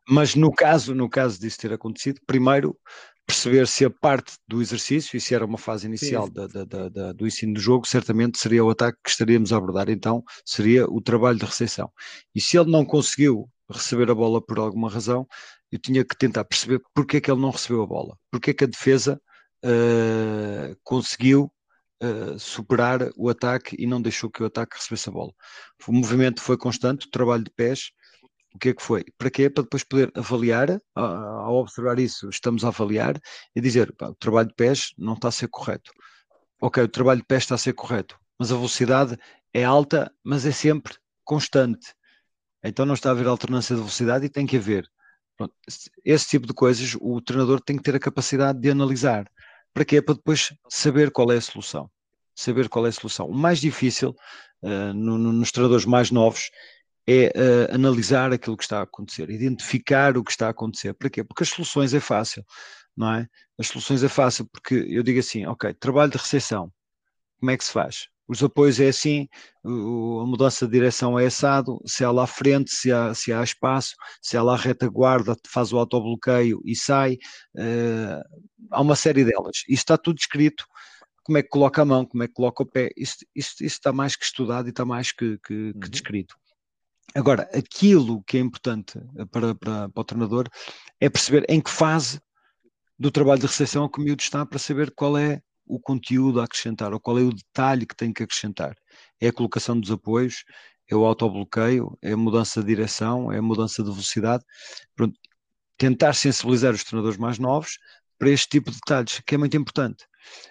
Mas 0.10 0.36
no 0.36 0.52
caso, 0.52 0.94
no 0.94 1.10
caso 1.10 1.40
disso 1.40 1.58
ter 1.58 1.72
acontecido, 1.72 2.20
primeiro 2.28 2.78
perceber 3.26 3.68
se 3.68 3.86
a 3.86 3.90
parte 3.90 4.38
do 4.48 4.62
exercício 4.62 5.16
e 5.16 5.22
se 5.22 5.34
era 5.34 5.46
uma 5.46 5.58
fase 5.58 5.88
inicial 5.88 6.30
da, 6.30 6.48
da, 6.48 6.90
da, 6.90 7.14
do 7.14 7.26
ensino 7.26 7.54
do 7.54 7.60
jogo, 7.60 7.88
certamente 7.88 8.38
seria 8.38 8.64
o 8.64 8.70
ataque 8.70 8.98
que 9.04 9.10
estaríamos 9.10 9.54
a 9.54 9.58
abordar, 9.58 9.90
então 9.90 10.24
seria 10.46 10.86
o 10.86 11.02
trabalho 11.02 11.40
de 11.40 11.46
recepção. 11.46 11.92
E 12.36 12.42
se 12.42 12.58
ele 12.58 12.70
não 12.70 12.86
conseguiu 12.86 13.50
receber 13.70 14.10
a 14.12 14.16
bola 14.16 14.42
por 14.42 14.60
alguma 14.60 14.90
razão, 14.90 15.28
eu 15.72 15.80
tinha 15.80 16.04
que 16.04 16.18
tentar 16.18 16.44
perceber 16.44 16.82
porque 16.94 17.18
é 17.18 17.22
que 17.22 17.32
ele 17.32 17.40
não 17.40 17.50
recebeu 17.50 17.82
a 17.82 17.88
bola, 17.88 18.18
porque 18.30 18.52
é 18.52 18.54
que 18.54 18.66
a 18.66 18.68
defesa 18.68 19.22
uh, 19.64 20.76
conseguiu 20.84 21.52
uh, 22.04 22.38
superar 22.38 23.10
o 23.16 23.30
ataque 23.30 23.76
e 23.80 23.88
não 23.88 24.02
deixou 24.02 24.30
que 24.30 24.44
o 24.44 24.46
ataque 24.46 24.76
recebesse 24.76 25.10
a 25.10 25.12
bola. 25.12 25.32
O 25.88 25.94
movimento 25.94 26.42
foi 26.42 26.58
constante, 26.58 27.08
o 27.08 27.12
trabalho 27.12 27.44
de 27.44 27.52
pés, 27.52 27.92
o 28.54 28.60
que 28.60 28.70
é 28.70 28.74
que 28.74 28.82
foi? 28.84 29.06
Para 29.18 29.30
quê? 29.30 29.50
Para 29.50 29.64
depois 29.64 29.84
poder 29.84 30.12
avaliar, 30.16 30.82
ao 30.96 31.56
observar 31.56 32.00
isso, 32.00 32.30
estamos 32.30 32.64
a 32.64 32.68
avaliar 32.68 33.20
e 33.56 33.62
dizer, 33.62 33.94
pá, 33.94 34.10
o 34.10 34.16
trabalho 34.16 34.50
de 34.50 34.56
pés 34.56 34.94
não 34.98 35.14
está 35.14 35.30
a 35.30 35.32
ser 35.32 35.48
correto. 35.48 35.92
Ok, 36.60 36.84
o 36.84 36.88
trabalho 36.88 37.22
de 37.22 37.26
pés 37.26 37.44
está 37.44 37.56
a 37.56 37.58
ser 37.58 37.74
correto, 37.74 38.20
mas 38.38 38.52
a 38.52 38.56
velocidade 38.56 39.18
é 39.54 39.64
alta, 39.64 40.12
mas 40.24 40.46
é 40.46 40.52
sempre 40.52 40.96
constante. 41.24 41.94
Então 42.64 42.86
não 42.86 42.94
está 42.94 43.10
a 43.10 43.12
haver 43.14 43.28
alternância 43.28 43.76
de 43.76 43.82
velocidade 43.82 44.26
e 44.26 44.30
tem 44.30 44.46
que 44.46 44.58
haver. 44.58 44.88
Pronto, 45.38 45.56
esse 46.06 46.28
tipo 46.28 46.46
de 46.46 46.54
coisas 46.54 46.96
o 47.00 47.20
treinador 47.22 47.62
tem 47.62 47.78
que 47.78 47.84
ter 47.84 47.96
a 47.96 48.00
capacidade 48.00 48.60
de 48.60 48.70
analisar. 48.70 49.26
Para 49.74 49.86
quê? 49.86 50.02
Para 50.02 50.16
depois 50.16 50.54
saber 50.70 51.10
qual 51.12 51.32
é 51.32 51.38
a 51.38 51.42
solução. 51.42 51.90
saber 52.36 52.70
qual 52.70 52.86
é 52.86 52.90
a 52.90 52.92
solução. 52.92 53.28
O 53.28 53.34
mais 53.34 53.60
difícil 53.60 54.16
uh, 54.62 54.94
no, 54.94 55.18
no, 55.18 55.32
nos 55.32 55.52
treinadores 55.52 55.86
mais 55.86 56.12
novos 56.12 56.52
é 57.08 57.28
uh, 57.36 57.76
analisar 57.76 58.32
aquilo 58.32 58.58
que 58.58 58.64
está 58.64 58.80
a 58.80 58.84
acontecer, 58.84 59.30
identificar 59.30 60.18
o 60.18 60.24
que 60.24 60.32
está 60.32 60.48
a 60.48 60.52
acontecer. 60.52 60.94
Para 60.94 61.10
quê? 61.10 61.24
Porque 61.24 61.44
as 61.44 61.50
soluções 61.50 61.94
é 61.94 62.00
fácil, 62.00 62.44
não 62.96 63.14
é? 63.14 63.28
As 63.58 63.68
soluções 63.68 64.04
é 64.04 64.10
fácil 64.10 64.48
porque 64.52 64.76
eu 64.90 65.04
digo 65.04 65.20
assim, 65.20 65.46
ok, 65.46 65.74
trabalho 65.74 66.12
de 66.12 66.18
recepção, 66.18 66.72
como 67.40 67.52
é 67.52 67.58
que 67.58 67.64
se 67.64 67.72
faz? 67.72 68.08
Os 68.28 68.42
apoios 68.42 68.80
é 68.80 68.88
assim, 68.88 69.28
a 69.66 70.26
mudança 70.26 70.66
de 70.66 70.72
direção 70.72 71.20
é 71.20 71.26
assado, 71.26 71.82
se 71.86 72.02
há 72.06 72.12
lá 72.12 72.26
frente, 72.26 72.72
se 72.72 72.90
há, 72.90 73.14
se 73.14 73.34
há 73.34 73.44
espaço, 73.44 73.94
se 74.22 74.38
há 74.38 74.44
lá 74.44 74.56
retaguarda, 74.56 75.36
faz 75.48 75.74
o 75.74 75.78
autobloqueio 75.78 76.62
e 76.64 76.74
sai, 76.74 77.16
uh, 77.58 78.22
há 78.70 78.82
uma 78.82 78.96
série 78.96 79.26
delas. 79.26 79.58
Isso 79.68 79.82
está 79.82 79.98
tudo 79.98 80.18
escrito, 80.18 80.66
como 81.24 81.38
é 81.40 81.44
que 81.44 81.50
coloca 81.50 81.82
a 81.82 81.86
mão, 81.86 82.06
como 82.06 82.24
é 82.24 82.28
que 82.28 82.34
coloca 82.34 82.64
o 82.64 82.66
pé, 82.66 82.90
isso, 82.96 83.18
isso, 83.36 83.56
isso 83.60 83.76
está 83.76 83.92
mais 83.92 84.16
que 84.16 84.24
estudado 84.24 84.68
e 84.68 84.70
está 84.70 84.86
mais 84.86 85.12
que, 85.12 85.38
que, 85.46 85.54
uhum. 85.54 85.80
que 85.80 85.90
descrito. 85.90 86.36
Agora, 87.14 87.50
aquilo 87.54 88.24
que 88.24 88.38
é 88.38 88.40
importante 88.40 89.00
para, 89.32 89.54
para, 89.56 89.90
para, 89.90 90.02
o 90.02 90.04
treinador 90.04 90.48
é 91.00 91.10
perceber 91.10 91.46
em 91.50 91.60
que 91.60 91.70
fase 91.70 92.22
do 92.98 93.12
trabalho 93.12 93.42
de 93.42 93.48
recepção 93.48 93.86
é 93.86 93.90
que 93.90 94.00
o 94.00 94.04
miúdo 94.04 94.22
está 94.22 94.46
para 94.46 94.60
saber 94.60 94.92
qual 94.92 95.18
é 95.18 95.42
o 95.66 95.80
conteúdo 95.80 96.40
a 96.40 96.46
acrescentar 96.46 96.94
ou 96.94 97.00
qual 97.00 97.18
é 97.18 97.22
o 97.22 97.34
detalhe 97.34 97.86
que 97.86 97.96
tem 97.96 98.14
que 98.14 98.24
acrescentar. 98.24 98.76
É 99.20 99.28
a 99.28 99.34
colocação 99.34 99.80
dos 99.80 99.92
apoios, 99.92 100.44
é 100.90 100.96
o 100.96 101.06
autobloqueio, 101.06 101.98
é 102.02 102.12
a 102.12 102.18
mudança 102.18 102.62
de 102.62 102.68
direção, 102.68 103.32
é 103.32 103.40
a 103.40 103.42
mudança 103.42 103.82
de 103.84 103.90
velocidade. 103.90 104.44
Pronto, 104.96 105.18
tentar 105.78 106.14
sensibilizar 106.14 106.74
os 106.74 106.84
treinadores 106.84 107.18
mais 107.18 107.40
novos 107.40 107.78
para 108.20 108.30
este 108.30 108.50
tipo 108.50 108.70
de 108.70 108.78
detalhes, 108.78 109.22
que 109.26 109.36
é 109.36 109.38
muito 109.38 109.58
importante. 109.58 110.06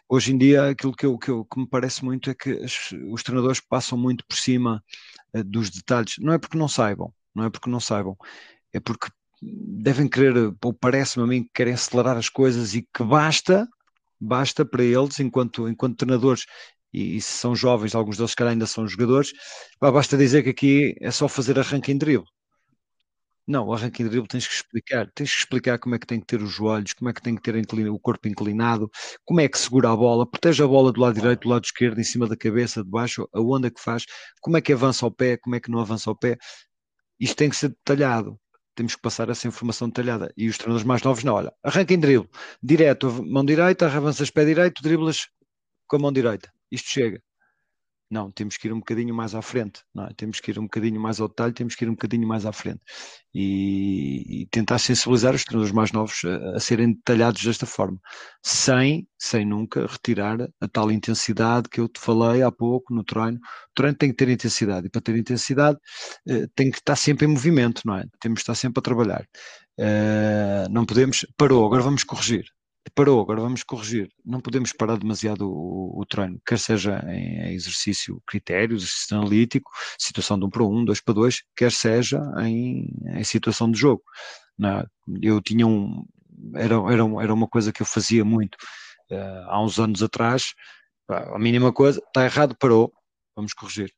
Hoje 0.08 0.32
em 0.32 0.38
dia, 0.38 0.70
aquilo 0.70 0.92
que, 0.92 1.06
eu, 1.06 1.16
que, 1.16 1.30
eu, 1.30 1.44
que 1.44 1.60
me 1.60 1.68
parece 1.68 2.04
muito 2.04 2.30
é 2.30 2.34
que 2.34 2.52
os, 2.52 2.90
os 3.12 3.22
treinadores 3.22 3.60
passam 3.60 3.96
muito 3.96 4.24
por 4.26 4.36
cima 4.36 4.82
dos 5.44 5.70
detalhes. 5.70 6.14
Não 6.18 6.32
é 6.32 6.38
porque 6.38 6.58
não 6.58 6.68
saibam, 6.68 7.12
não 7.34 7.44
é 7.44 7.50
porque 7.50 7.70
não 7.70 7.80
saibam, 7.80 8.16
é 8.72 8.80
porque 8.80 9.08
devem 9.42 10.08
querer, 10.08 10.34
ou 10.62 10.74
parece-me 10.74 11.24
a 11.24 11.26
mim 11.26 11.42
que 11.44 11.50
querem 11.54 11.74
acelerar 11.74 12.16
as 12.16 12.28
coisas 12.28 12.74
e 12.74 12.82
que 12.82 13.02
basta, 13.02 13.66
basta 14.20 14.64
para 14.64 14.84
eles, 14.84 15.18
enquanto, 15.18 15.68
enquanto 15.68 15.96
treinadores, 15.96 16.44
e, 16.92 17.16
e 17.16 17.20
se 17.20 17.32
são 17.32 17.54
jovens, 17.54 17.94
alguns 17.94 18.16
deles 18.16 18.34
que 18.34 18.42
ainda 18.42 18.66
são 18.66 18.86
jogadores, 18.86 19.32
basta 19.80 20.16
dizer 20.16 20.42
que 20.42 20.50
aqui 20.50 20.94
é 21.00 21.10
só 21.10 21.28
fazer 21.28 21.58
arranque 21.58 21.92
em 21.92 21.98
drible. 21.98 22.26
Não, 23.50 23.66
o 23.66 23.74
arranque 23.74 24.00
em 24.00 24.06
drible 24.08 24.28
tens 24.28 24.46
que 24.46 24.54
explicar, 24.54 25.10
tens 25.12 25.32
que 25.32 25.38
explicar 25.40 25.76
como 25.76 25.96
é 25.96 25.98
que 25.98 26.06
tem 26.06 26.20
que 26.20 26.26
ter 26.26 26.40
os 26.40 26.52
joelhos, 26.52 26.92
como 26.92 27.10
é 27.10 27.12
que 27.12 27.20
tem 27.20 27.34
que 27.34 27.42
ter 27.42 27.56
o 27.90 27.98
corpo 27.98 28.28
inclinado, 28.28 28.88
como 29.24 29.40
é 29.40 29.48
que 29.48 29.58
segura 29.58 29.90
a 29.90 29.96
bola, 29.96 30.24
protege 30.24 30.62
a 30.62 30.68
bola 30.68 30.92
do 30.92 31.00
lado 31.00 31.14
direito, 31.16 31.40
do 31.42 31.48
lado 31.48 31.64
esquerdo, 31.64 31.98
em 32.00 32.04
cima 32.04 32.28
da 32.28 32.36
cabeça, 32.36 32.80
de 32.84 32.88
baixo, 32.88 33.28
a 33.34 33.40
onda 33.40 33.68
que 33.68 33.80
faz, 33.80 34.04
como 34.40 34.56
é 34.56 34.60
que 34.60 34.72
avança 34.72 35.04
o 35.04 35.10
pé, 35.10 35.36
como 35.36 35.56
é 35.56 35.60
que 35.60 35.68
não 35.68 35.80
avança 35.80 36.08
o 36.12 36.16
pé. 36.16 36.38
Isto 37.20 37.36
tem 37.36 37.50
que 37.50 37.56
ser 37.56 37.70
detalhado. 37.70 38.38
Temos 38.76 38.94
que 38.96 39.02
passar 39.02 39.30
essa 39.30 39.48
informação 39.48 39.88
detalhada. 39.88 40.32
E 40.36 40.48
os 40.48 40.58
treinadores 40.58 40.86
mais 40.86 41.02
novos, 41.02 41.24
não, 41.24 41.34
olha, 41.34 41.52
arranca 41.64 41.94
em 41.94 41.98
drible, 42.00 42.28
direto, 42.62 43.10
mão 43.26 43.44
direita, 43.44 43.86
avanças 43.86 44.30
pé 44.30 44.44
direito, 44.44 44.82
driblas 44.82 45.28
com 45.88 45.96
a 45.96 46.00
mão 46.00 46.12
direita. 46.12 46.52
Isto 46.72 46.90
chega. 46.90 47.22
Não, 48.10 48.28
temos 48.32 48.56
que 48.56 48.66
ir 48.66 48.72
um 48.72 48.80
bocadinho 48.80 49.14
mais 49.14 49.36
à 49.36 49.40
frente, 49.40 49.84
não 49.94 50.04
é? 50.04 50.12
temos 50.16 50.40
que 50.40 50.50
ir 50.50 50.58
um 50.58 50.64
bocadinho 50.64 51.00
mais 51.00 51.20
ao 51.20 51.28
detalhe, 51.28 51.52
temos 51.52 51.76
que 51.76 51.84
ir 51.84 51.88
um 51.88 51.92
bocadinho 51.92 52.26
mais 52.26 52.44
à 52.44 52.52
frente 52.52 52.80
e, 53.32 54.42
e 54.42 54.46
tentar 54.46 54.80
sensibilizar 54.80 55.32
os 55.32 55.44
treinadores 55.44 55.72
mais 55.72 55.92
novos 55.92 56.20
a, 56.24 56.56
a, 56.56 56.60
serem 56.60 56.94
detalhados 56.94 57.44
desta 57.44 57.66
forma, 57.66 58.00
sem, 58.42 59.06
sem 59.16 59.46
nunca 59.46 59.86
retirar 59.86 60.40
a 60.60 60.66
tal 60.66 60.90
intensidade 60.90 61.68
que 61.68 61.80
eu 61.80 61.88
te 61.88 62.00
falei 62.00 62.42
há 62.42 62.50
pouco 62.50 62.92
no 62.92 63.04
treino. 63.04 63.36
O 63.36 63.74
treino 63.76 63.96
tem 63.96 64.10
que 64.10 64.16
ter 64.16 64.28
intensidade 64.28 64.88
e 64.88 64.90
para 64.90 65.00
ter 65.02 65.16
intensidade 65.16 65.78
eh, 66.28 66.48
tem 66.56 66.68
que 66.68 66.78
estar 66.78 66.96
sempre 66.96 67.26
em 67.26 67.28
movimento, 67.28 67.82
não 67.84 67.94
é? 67.94 68.04
Temos 68.20 68.38
que 68.38 68.42
estar 68.42 68.56
sempre 68.56 68.80
a 68.80 68.82
trabalhar. 68.82 69.24
Uh, 69.78 70.68
não 70.70 70.84
podemos, 70.84 71.24
parou, 71.38 71.64
agora 71.64 71.82
vamos 71.82 72.04
corrigir 72.04 72.44
parou, 72.94 73.20
agora 73.20 73.40
vamos 73.40 73.62
corrigir. 73.62 74.10
Não 74.24 74.40
podemos 74.40 74.72
parar 74.72 74.96
demasiado 74.96 75.48
o, 75.48 76.00
o 76.00 76.06
treino, 76.06 76.40
quer 76.46 76.58
seja 76.58 77.02
em 77.08 77.52
exercício 77.52 78.22
critérios, 78.26 78.82
exercício 78.82 79.18
analítico, 79.18 79.70
situação 79.98 80.38
de 80.38 80.44
1 80.44 80.46
um 80.46 80.50
para 80.50 80.62
1, 80.64 80.78
um, 80.78 80.84
2 80.84 81.00
para 81.00 81.14
2, 81.14 81.42
quer 81.54 81.72
seja 81.72 82.20
em, 82.40 82.90
em 83.06 83.24
situação 83.24 83.70
de 83.70 83.78
jogo. 83.78 84.02
Não, 84.58 84.86
eu 85.22 85.40
tinha 85.42 85.66
um. 85.66 86.04
Era, 86.54 86.76
era, 86.90 87.02
era 87.22 87.34
uma 87.34 87.48
coisa 87.48 87.72
que 87.72 87.82
eu 87.82 87.86
fazia 87.86 88.24
muito 88.24 88.56
uh, 89.10 89.44
há 89.48 89.62
uns 89.62 89.78
anos 89.78 90.02
atrás. 90.02 90.54
a 91.08 91.38
mínima 91.38 91.72
coisa, 91.72 92.00
está 92.06 92.24
errado, 92.24 92.56
parou, 92.58 92.92
vamos 93.36 93.52
corrigir. 93.52 93.92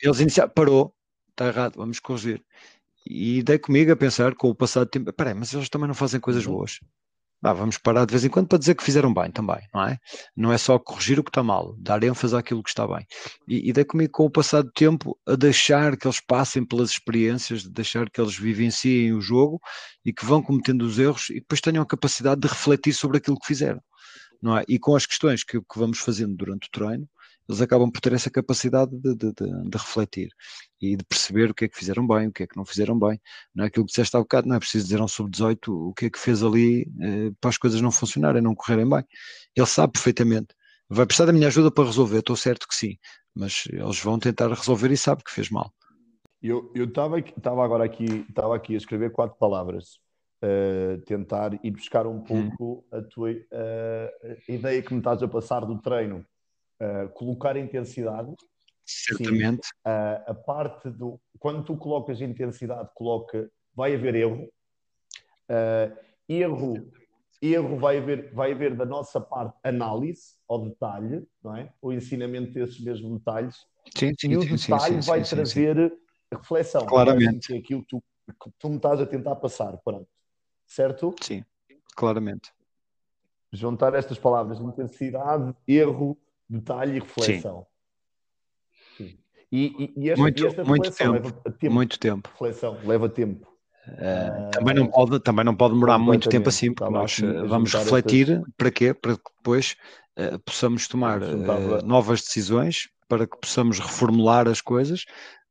Eles 0.00 0.20
iniciaram, 0.20 0.50
parou, 0.52 0.94
está 1.30 1.46
errado, 1.46 1.76
vamos 1.76 2.00
corrigir. 2.00 2.42
E 3.06 3.42
dei 3.42 3.58
comigo 3.58 3.92
a 3.92 3.96
pensar 3.96 4.34
com 4.34 4.50
o 4.50 4.54
passado 4.54 4.88
tempo, 4.88 5.12
peraí, 5.12 5.34
mas 5.34 5.52
eles 5.52 5.68
também 5.68 5.88
não 5.88 5.94
fazem 5.94 6.20
coisas 6.20 6.44
uhum. 6.46 6.54
boas 6.54 6.80
ah, 7.42 7.54
vamos 7.54 7.78
parar 7.78 8.04
de 8.04 8.12
vez 8.12 8.24
em 8.24 8.28
quando 8.28 8.48
para 8.48 8.58
dizer 8.58 8.74
que 8.74 8.84
fizeram 8.84 9.14
bem 9.14 9.30
também, 9.30 9.60
não 9.72 9.82
é? 9.82 9.98
Não 10.36 10.52
é 10.52 10.58
só 10.58 10.78
corrigir 10.78 11.18
o 11.18 11.24
que 11.24 11.30
está 11.30 11.42
mal, 11.42 11.74
dar 11.78 12.02
ênfase 12.04 12.36
àquilo 12.36 12.62
que 12.62 12.68
está 12.68 12.86
bem. 12.86 13.06
E, 13.48 13.70
e 13.70 13.72
daí 13.72 13.84
comigo, 13.84 14.12
com 14.12 14.26
o 14.26 14.30
passar 14.30 14.62
do 14.62 14.70
tempo, 14.72 15.18
a 15.26 15.34
deixar 15.36 15.96
que 15.96 16.06
eles 16.06 16.20
passem 16.20 16.64
pelas 16.64 16.90
experiências, 16.90 17.62
de 17.62 17.70
deixar 17.70 18.10
que 18.10 18.20
eles 18.20 18.36
vivenciem 18.36 19.14
o 19.14 19.22
jogo 19.22 19.58
e 20.04 20.12
que 20.12 20.24
vão 20.24 20.42
cometendo 20.42 20.82
os 20.82 20.98
erros 20.98 21.30
e 21.30 21.34
depois 21.34 21.60
tenham 21.62 21.82
a 21.82 21.86
capacidade 21.86 22.40
de 22.42 22.48
refletir 22.48 22.92
sobre 22.92 23.16
aquilo 23.16 23.38
que 23.38 23.46
fizeram, 23.46 23.80
não 24.42 24.58
é? 24.58 24.64
E 24.68 24.78
com 24.78 24.94
as 24.94 25.06
questões 25.06 25.42
que, 25.42 25.58
que 25.58 25.78
vamos 25.78 25.98
fazendo 25.98 26.36
durante 26.36 26.68
o 26.68 26.70
treino, 26.70 27.08
eles 27.50 27.60
acabam 27.60 27.90
por 27.90 28.00
ter 28.00 28.12
essa 28.12 28.30
capacidade 28.30 28.92
de, 28.92 29.14
de, 29.14 29.32
de, 29.32 29.70
de, 29.70 29.76
refletir 29.76 30.30
e 30.80 30.96
de 30.96 31.04
perceber 31.04 31.50
o 31.50 31.54
que 31.54 31.64
é 31.64 31.68
que 31.68 31.76
fizeram 31.76 32.06
bem, 32.06 32.28
o 32.28 32.32
que 32.32 32.44
é 32.44 32.46
que 32.46 32.56
não 32.56 32.64
fizeram 32.64 32.96
bem. 32.96 33.20
Não 33.52 33.64
é 33.64 33.66
aquilo 33.66 33.84
que 33.84 33.90
disseste 33.90 34.16
há 34.16 34.20
bocado, 34.20 34.48
não 34.48 34.54
é 34.54 34.60
preciso 34.60 34.84
dizer 34.84 35.00
a 35.00 35.04
um 35.04 35.08
sub-18 35.08 35.68
o 35.68 35.92
que 35.92 36.06
é 36.06 36.10
que 36.10 36.18
fez 36.18 36.44
ali 36.44 36.82
eh, 37.00 37.32
para 37.40 37.50
as 37.50 37.58
coisas 37.58 37.80
não 37.80 37.90
funcionarem, 37.90 38.40
não 38.40 38.54
correrem 38.54 38.88
bem. 38.88 39.04
Ele 39.56 39.66
sabe 39.66 39.92
perfeitamente. 39.94 40.54
Vai 40.88 41.06
precisar 41.06 41.26
da 41.26 41.32
minha 41.32 41.48
ajuda 41.48 41.72
para 41.72 41.84
resolver, 41.84 42.18
estou 42.18 42.36
certo 42.36 42.68
que 42.68 42.74
sim, 42.74 42.96
mas 43.34 43.64
eles 43.72 44.00
vão 44.00 44.18
tentar 44.18 44.48
resolver 44.48 44.90
e 44.90 44.96
sabe 44.96 45.24
que 45.24 45.32
fez 45.32 45.50
mal. 45.50 45.72
Eu 46.40 46.72
estava 46.76 47.64
agora 47.64 47.84
aqui, 47.84 48.24
estava 48.28 48.54
aqui 48.56 48.74
a 48.74 48.78
escrever 48.78 49.10
quatro 49.10 49.36
palavras. 49.38 49.98
Uh, 50.42 50.98
tentar 51.04 51.52
ir 51.62 51.70
buscar 51.70 52.06
um 52.06 52.16
hum. 52.16 52.24
pouco 52.24 52.86
hum. 52.90 52.96
a 52.96 53.02
tua 53.02 53.30
uh, 53.30 54.38
a 54.48 54.50
ideia 54.50 54.80
que 54.80 54.94
me 54.94 55.00
estás 55.00 55.22
a 55.22 55.28
passar 55.28 55.66
do 55.66 55.78
treino 55.82 56.24
uh, 56.80 57.08
colocar 57.10 57.56
intensidade. 57.56 58.34
Certamente. 58.84 59.66
Sim, 59.66 59.72
uh, 59.86 60.30
a 60.30 60.34
parte 60.34 60.90
do. 60.90 61.20
Quando 61.38 61.64
tu 61.64 61.76
colocas 61.76 62.20
intensidade, 62.20 62.88
coloca. 62.94 63.50
Vai 63.74 63.94
haver 63.94 64.14
erro. 64.14 64.48
Uh, 65.48 65.96
erro. 66.28 66.92
Erro 67.42 67.78
vai 67.78 67.96
haver, 67.96 68.34
vai 68.34 68.52
haver 68.52 68.76
da 68.76 68.84
nossa 68.84 69.18
parte 69.18 69.56
análise 69.64 70.34
ao 70.46 70.68
detalhe, 70.68 71.26
não 71.42 71.56
é? 71.56 71.72
O 71.80 71.90
ensinamento 71.90 72.52
desses 72.52 72.78
mesmos 72.80 73.18
detalhes. 73.18 73.56
Sim, 73.96 74.12
sim, 74.18 74.32
e 74.32 74.36
o 74.36 74.40
detalhe 74.40 75.02
sim, 75.02 75.08
vai 75.08 75.22
trazer 75.22 75.90
reflexão. 76.30 76.84
Claramente. 76.84 77.54
É 77.54 77.58
aquilo 77.58 77.80
que 77.80 77.88
tu, 77.88 78.02
que 78.28 78.50
tu 78.58 78.68
me 78.68 78.76
estás 78.76 79.00
a 79.00 79.06
tentar 79.06 79.36
passar. 79.36 79.78
Pronto. 79.78 80.06
Certo? 80.66 81.14
Sim, 81.22 81.44
claramente. 81.96 82.52
Juntar 83.52 83.94
estas 83.94 84.18
palavras, 84.18 84.60
intensidade, 84.60 85.54
erro, 85.66 86.16
detalhe 86.50 86.96
e 86.96 87.00
reflexão. 87.00 87.66
Sim. 88.96 89.06
Sim. 89.06 89.18
E, 89.52 89.92
e, 89.96 90.10
esta, 90.10 90.20
muito, 90.20 90.42
e 90.42 90.46
esta 90.46 90.64
muito 90.64 90.90
tempo, 90.90 91.12
leva 91.12 91.30
tempo. 91.32 91.74
Muito 91.74 91.98
tempo. 91.98 92.28
Reflexão 92.32 92.78
leva 92.84 93.08
tempo. 93.08 93.50
Uh, 93.88 94.50
também, 94.52 94.74
não 94.74 94.86
pode, 94.86 95.20
também 95.20 95.44
não 95.44 95.54
pode 95.54 95.74
demorar 95.74 95.98
muito 95.98 96.28
tempo 96.28 96.48
assim, 96.48 96.72
porque 96.72 96.92
nós 96.92 97.18
eh, 97.18 97.42
vamos 97.44 97.72
refletir 97.72 98.30
estas... 98.30 98.52
para 98.56 98.70
quê? 98.70 98.94
Para 98.94 99.16
que 99.16 99.22
depois 99.38 99.74
uh, 100.18 100.38
possamos 100.40 100.86
tomar 100.86 101.22
uh, 101.22 101.84
novas 101.84 102.20
decisões, 102.20 102.88
para 103.08 103.26
que 103.26 103.38
possamos 103.40 103.78
reformular 103.78 104.46
as 104.46 104.60
coisas 104.60 105.04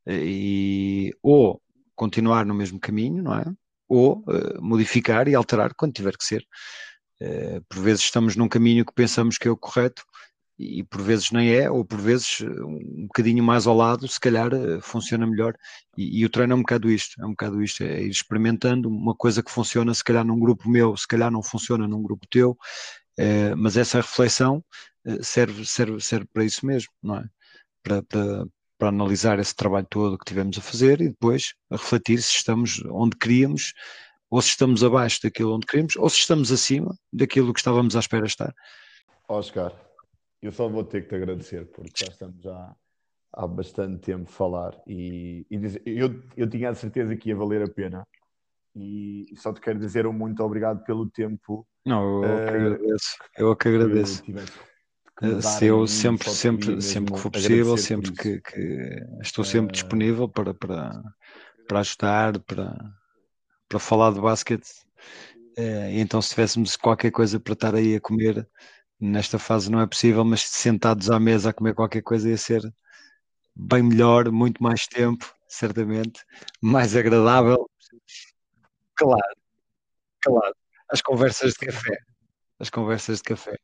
e 0.07 1.11
ou 1.21 1.61
continuar 1.95 2.45
no 2.45 2.53
mesmo 2.53 2.79
caminho, 2.79 3.21
não 3.21 3.33
é? 3.33 3.45
Ou 3.87 4.23
modificar 4.61 5.27
e 5.27 5.35
alterar 5.35 5.73
quando 5.75 5.93
tiver 5.93 6.15
que 6.15 6.23
ser. 6.23 6.47
por 7.67 7.79
vezes 7.79 8.03
estamos 8.03 8.35
num 8.35 8.47
caminho 8.47 8.85
que 8.85 8.93
pensamos 8.93 9.37
que 9.37 9.47
é 9.47 9.51
o 9.51 9.57
correto 9.57 10.03
e 10.59 10.83
por 10.83 11.01
vezes 11.01 11.31
nem 11.31 11.53
é, 11.53 11.71
ou 11.71 11.85
por 11.85 11.99
vezes 11.99 12.41
um 12.41 13.03
bocadinho 13.03 13.41
mais 13.41 13.65
ao 13.65 13.75
lado, 13.75 14.05
se 14.09 14.19
calhar 14.19 14.53
eh, 14.53 14.81
funciona 14.81 15.25
melhor. 15.25 15.55
E, 15.97 16.19
e, 16.19 16.25
o 16.25 16.29
treino 16.29 16.51
é 16.51 16.55
um 16.57 16.61
bocado 16.61 16.91
isto, 16.91 17.21
é 17.21 17.25
um 17.25 17.29
bocado 17.29 17.63
isto, 17.63 17.81
é 17.81 18.03
ir 18.03 18.09
experimentando 18.09 18.89
uma 18.89 19.15
coisa 19.15 19.41
que 19.41 19.49
funciona, 19.49 19.93
se 19.93 20.03
calhar 20.03 20.25
num 20.25 20.37
grupo 20.37 20.69
meu, 20.69 20.97
se 20.97 21.07
calhar 21.07 21.31
não 21.31 21.41
funciona 21.41 21.87
num 21.87 22.03
grupo 22.03 22.27
teu, 22.29 22.57
é, 23.17 23.55
mas 23.55 23.77
essa 23.77 24.01
reflexão 24.01 24.63
eh, 25.05 25.23
serve, 25.23 25.65
serve, 25.65 26.01
serve 26.01 26.27
para 26.33 26.43
isso 26.43 26.65
mesmo, 26.65 26.91
não 27.01 27.17
é? 27.17 27.25
Para, 27.81 28.03
para, 28.03 28.45
para 28.77 28.89
analisar 28.89 29.39
esse 29.39 29.55
trabalho 29.55 29.87
todo 29.89 30.17
que 30.17 30.25
tivemos 30.25 30.57
a 30.57 30.61
fazer 30.61 30.99
e 30.99 31.07
depois 31.07 31.53
a 31.71 31.77
refletir 31.77 32.21
se 32.21 32.35
estamos 32.35 32.83
onde 32.91 33.15
queríamos, 33.17 33.73
ou 34.29 34.41
se 34.41 34.49
estamos 34.49 34.83
abaixo 34.83 35.21
daquilo 35.23 35.55
onde 35.55 35.65
queríamos, 35.65 35.95
ou 35.95 36.09
se 36.09 36.17
estamos 36.17 36.51
acima 36.51 36.93
daquilo 37.13 37.53
que 37.53 37.61
estávamos 37.61 37.95
à 37.95 37.99
espera 37.99 38.25
estar. 38.25 38.53
Oscar, 39.27 39.88
eu 40.41 40.51
só 40.51 40.67
vou 40.69 40.83
ter 40.83 41.03
que 41.03 41.09
te 41.09 41.15
agradecer, 41.15 41.65
porque 41.71 42.05
já 42.05 42.11
estamos 42.11 42.41
já 42.41 42.75
há 43.33 43.47
bastante 43.47 43.99
tempo 43.99 44.29
a 44.29 44.33
falar 44.33 44.81
e, 44.87 45.45
e 45.49 45.57
dizer, 45.57 45.81
eu, 45.85 46.21
eu 46.35 46.49
tinha 46.49 46.69
a 46.69 46.75
certeza 46.75 47.15
que 47.15 47.29
ia 47.29 47.35
valer 47.35 47.61
a 47.61 47.69
pena 47.69 48.05
e 48.75 49.25
só 49.35 49.53
te 49.53 49.61
quero 49.61 49.79
dizer 49.79 50.07
um 50.07 50.13
muito 50.13 50.43
obrigado 50.43 50.83
pelo 50.83 51.09
tempo. 51.09 51.67
Não, 51.85 52.23
eu 52.23 52.33
uh, 52.33 52.45
que 52.45 52.49
agradeço. 52.49 53.17
Eu 53.37 53.55
que 53.55 53.67
agradeço. 53.67 54.23
Que 54.23 55.41
se 55.41 55.65
eu 55.65 55.85
sempre, 55.85 56.29
sempre, 56.29 56.81
sempre 56.81 57.13
que 57.13 57.19
for 57.19 57.29
possível, 57.29 57.77
sempre 57.77 58.13
que, 58.13 58.39
que, 58.39 59.05
estou 59.21 59.43
sempre 59.43 59.71
uh, 59.71 59.73
disponível 59.73 60.29
para, 60.29 60.53
para, 60.53 61.03
para 61.67 61.79
ajudar, 61.81 62.39
para, 62.39 62.73
para 63.67 63.79
falar 63.79 64.13
de 64.13 64.21
basquete. 64.21 64.69
Uh, 65.57 65.91
então, 65.91 66.21
se 66.21 66.29
tivéssemos 66.29 66.77
qualquer 66.77 67.11
coisa 67.11 67.37
para 67.37 67.53
estar 67.53 67.75
aí 67.75 67.95
a 67.95 67.99
comer, 67.99 68.47
nesta 68.99 69.39
fase 69.39 69.71
não 69.71 69.79
é 69.79 69.87
possível, 69.87 70.25
mas 70.25 70.41
sentados 70.41 71.09
à 71.09 71.19
mesa 71.19 71.49
a 71.49 71.53
comer 71.53 71.73
qualquer 71.73 72.01
coisa 72.01 72.29
ia 72.29 72.37
ser 72.37 72.61
bem 73.55 73.81
melhor, 73.83 74.31
muito 74.31 74.61
mais 74.61 74.85
tempo, 74.87 75.33
certamente, 75.47 76.23
mais 76.61 76.95
agradável. 76.95 77.69
Claro, 78.95 79.35
claro. 80.21 80.55
As 80.89 81.01
conversas 81.01 81.53
de 81.53 81.67
café. 81.67 81.97
As 82.59 82.69
conversas 82.69 83.17
de 83.17 83.23
café. 83.23 83.57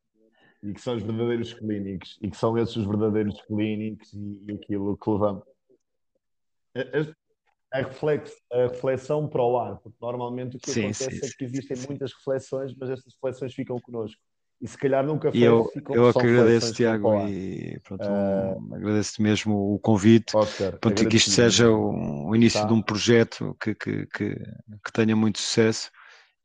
E 0.64 0.74
que 0.74 0.82
são 0.82 0.96
os 0.96 1.04
verdadeiros 1.04 1.54
clínicos. 1.54 2.18
E 2.22 2.30
que 2.30 2.38
são 2.38 2.58
esses 2.58 2.76
os 2.76 2.86
verdadeiros 2.86 3.42
clínicos 3.44 4.14
e, 4.14 4.42
e 4.48 4.54
aquilo 4.54 4.98
que 4.98 5.10
levamos. 5.10 5.44
A, 6.76 7.78
a, 7.78 7.82
reflex, 7.82 8.32
a, 8.52 8.68
reflexão 8.68 9.28
para 9.28 9.42
o 9.42 9.58
ar, 9.58 9.78
porque 9.78 9.98
normalmente 10.02 10.58
o 10.58 10.60
que 10.60 10.72
sim, 10.72 10.82
acontece 10.86 11.20
sim, 11.20 11.26
é 11.26 11.30
que 11.38 11.46
existem 11.46 11.78
sim. 11.78 11.88
muitas 11.88 12.14
reflexões, 12.14 12.76
mas 12.76 12.90
estas 12.90 13.14
reflexões 13.14 13.54
ficam 13.54 13.80
connosco 13.80 14.20
e 14.62 14.68
se 14.68 14.78
calhar 14.78 15.06
nunca 15.06 15.32
foi. 15.32 15.40
Eu, 15.40 15.70
eu 15.90 16.14
que 16.14 16.20
agradeço, 16.20 16.74
Tiago, 16.74 17.28
e 17.28 17.80
pronto, 17.84 18.04
uh, 18.04 18.76
agradeço-te 18.76 19.22
mesmo 19.22 19.74
o 19.74 19.80
convite. 19.80 20.36
Oscar, 20.36 20.78
pronto, 20.80 21.08
que 21.08 21.18
isto 21.18 21.30
seja 21.30 21.70
o, 21.70 22.30
o 22.30 22.36
início 22.36 22.62
tá. 22.62 22.68
de 22.68 22.74
um 22.74 22.82
projeto 22.82 23.56
que, 23.62 23.76
que, 23.76 24.06
que, 24.08 24.36
que, 24.36 24.92
tenha 24.94 25.16
muito 25.16 25.40
sucesso 25.40 25.92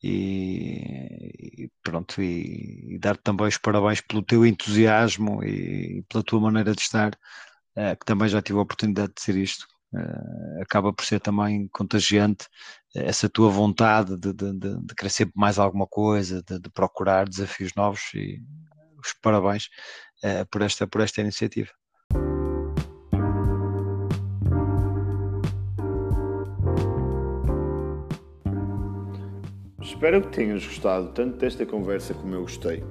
e, 0.02 1.64
e 1.64 1.70
pronto, 1.82 2.20
e, 2.20 2.94
e 2.94 2.98
dar-te 2.98 3.22
também 3.22 3.46
os 3.46 3.58
parabéns 3.58 4.00
pelo 4.00 4.22
teu 4.22 4.44
entusiasmo 4.44 5.42
e 5.44 6.02
pela 6.08 6.24
tua 6.24 6.40
maneira 6.40 6.74
de 6.74 6.80
estar, 6.80 7.12
uh, 7.76 7.96
que 7.98 8.04
também 8.04 8.28
já 8.28 8.42
tive 8.42 8.58
a 8.58 8.62
oportunidade 8.62 9.12
de 9.14 9.22
ser 9.22 9.36
isto. 9.36 9.66
Uh, 9.92 10.62
acaba 10.62 10.92
por 10.92 11.04
ser 11.04 11.18
também 11.18 11.66
contagiante 11.66 12.46
essa 12.94 13.28
tua 13.28 13.50
vontade 13.50 14.16
de, 14.16 14.32
de, 14.32 14.52
de, 14.52 15.32
mais 15.34 15.58
alguma 15.58 15.84
coisa, 15.84 16.40
de, 16.42 16.60
de, 16.60 16.70
procurar 16.70 17.28
desafios 17.28 17.74
novos 17.74 18.02
e 18.14 18.40
os 19.04 19.12
parabéns 19.20 19.68
uh, 20.22 20.46
por, 20.48 20.62
esta, 20.62 20.86
por 20.86 21.00
esta 21.00 21.20
iniciativa. 21.20 21.70
Espero 29.82 30.22
que 30.22 30.28
tenhas 30.28 30.64
gostado 30.64 31.08
tanto 31.08 31.36
desta 31.36 31.66
conversa 31.66 32.14
como 32.14 32.34
eu 32.34 32.42
gostei. 32.42 32.82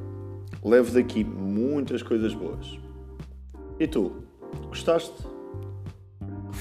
Levo 0.63 0.91
daqui 0.91 1.23
muitas 1.23 2.03
coisas 2.03 2.33
boas. 2.33 2.77
E 3.79 3.87
tu, 3.87 4.23
gostaste? 4.67 5.38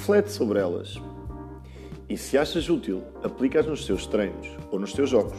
Reflete 0.09 0.33
sobre 0.33 0.59
elas. 0.59 0.95
E 2.09 2.17
se 2.17 2.39
achas 2.39 2.71
útil, 2.71 3.03
aplica-as 3.23 3.67
nos 3.67 3.85
teus 3.85 4.07
treinos 4.07 4.49
ou 4.71 4.79
nos 4.79 4.95
teus 4.95 5.11
jogos. 5.11 5.37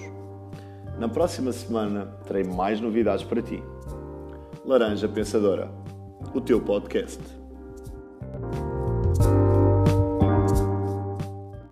Na 0.99 1.09
próxima 1.09 1.51
semana 1.51 2.05
terei 2.27 2.43
mais 2.43 2.79
novidades 2.79 3.25
para 3.25 3.41
ti. 3.41 3.63
Laranja 4.63 5.07
Pensadora, 5.07 5.71
o 6.35 6.39
teu 6.39 6.61
podcast. 6.61 7.38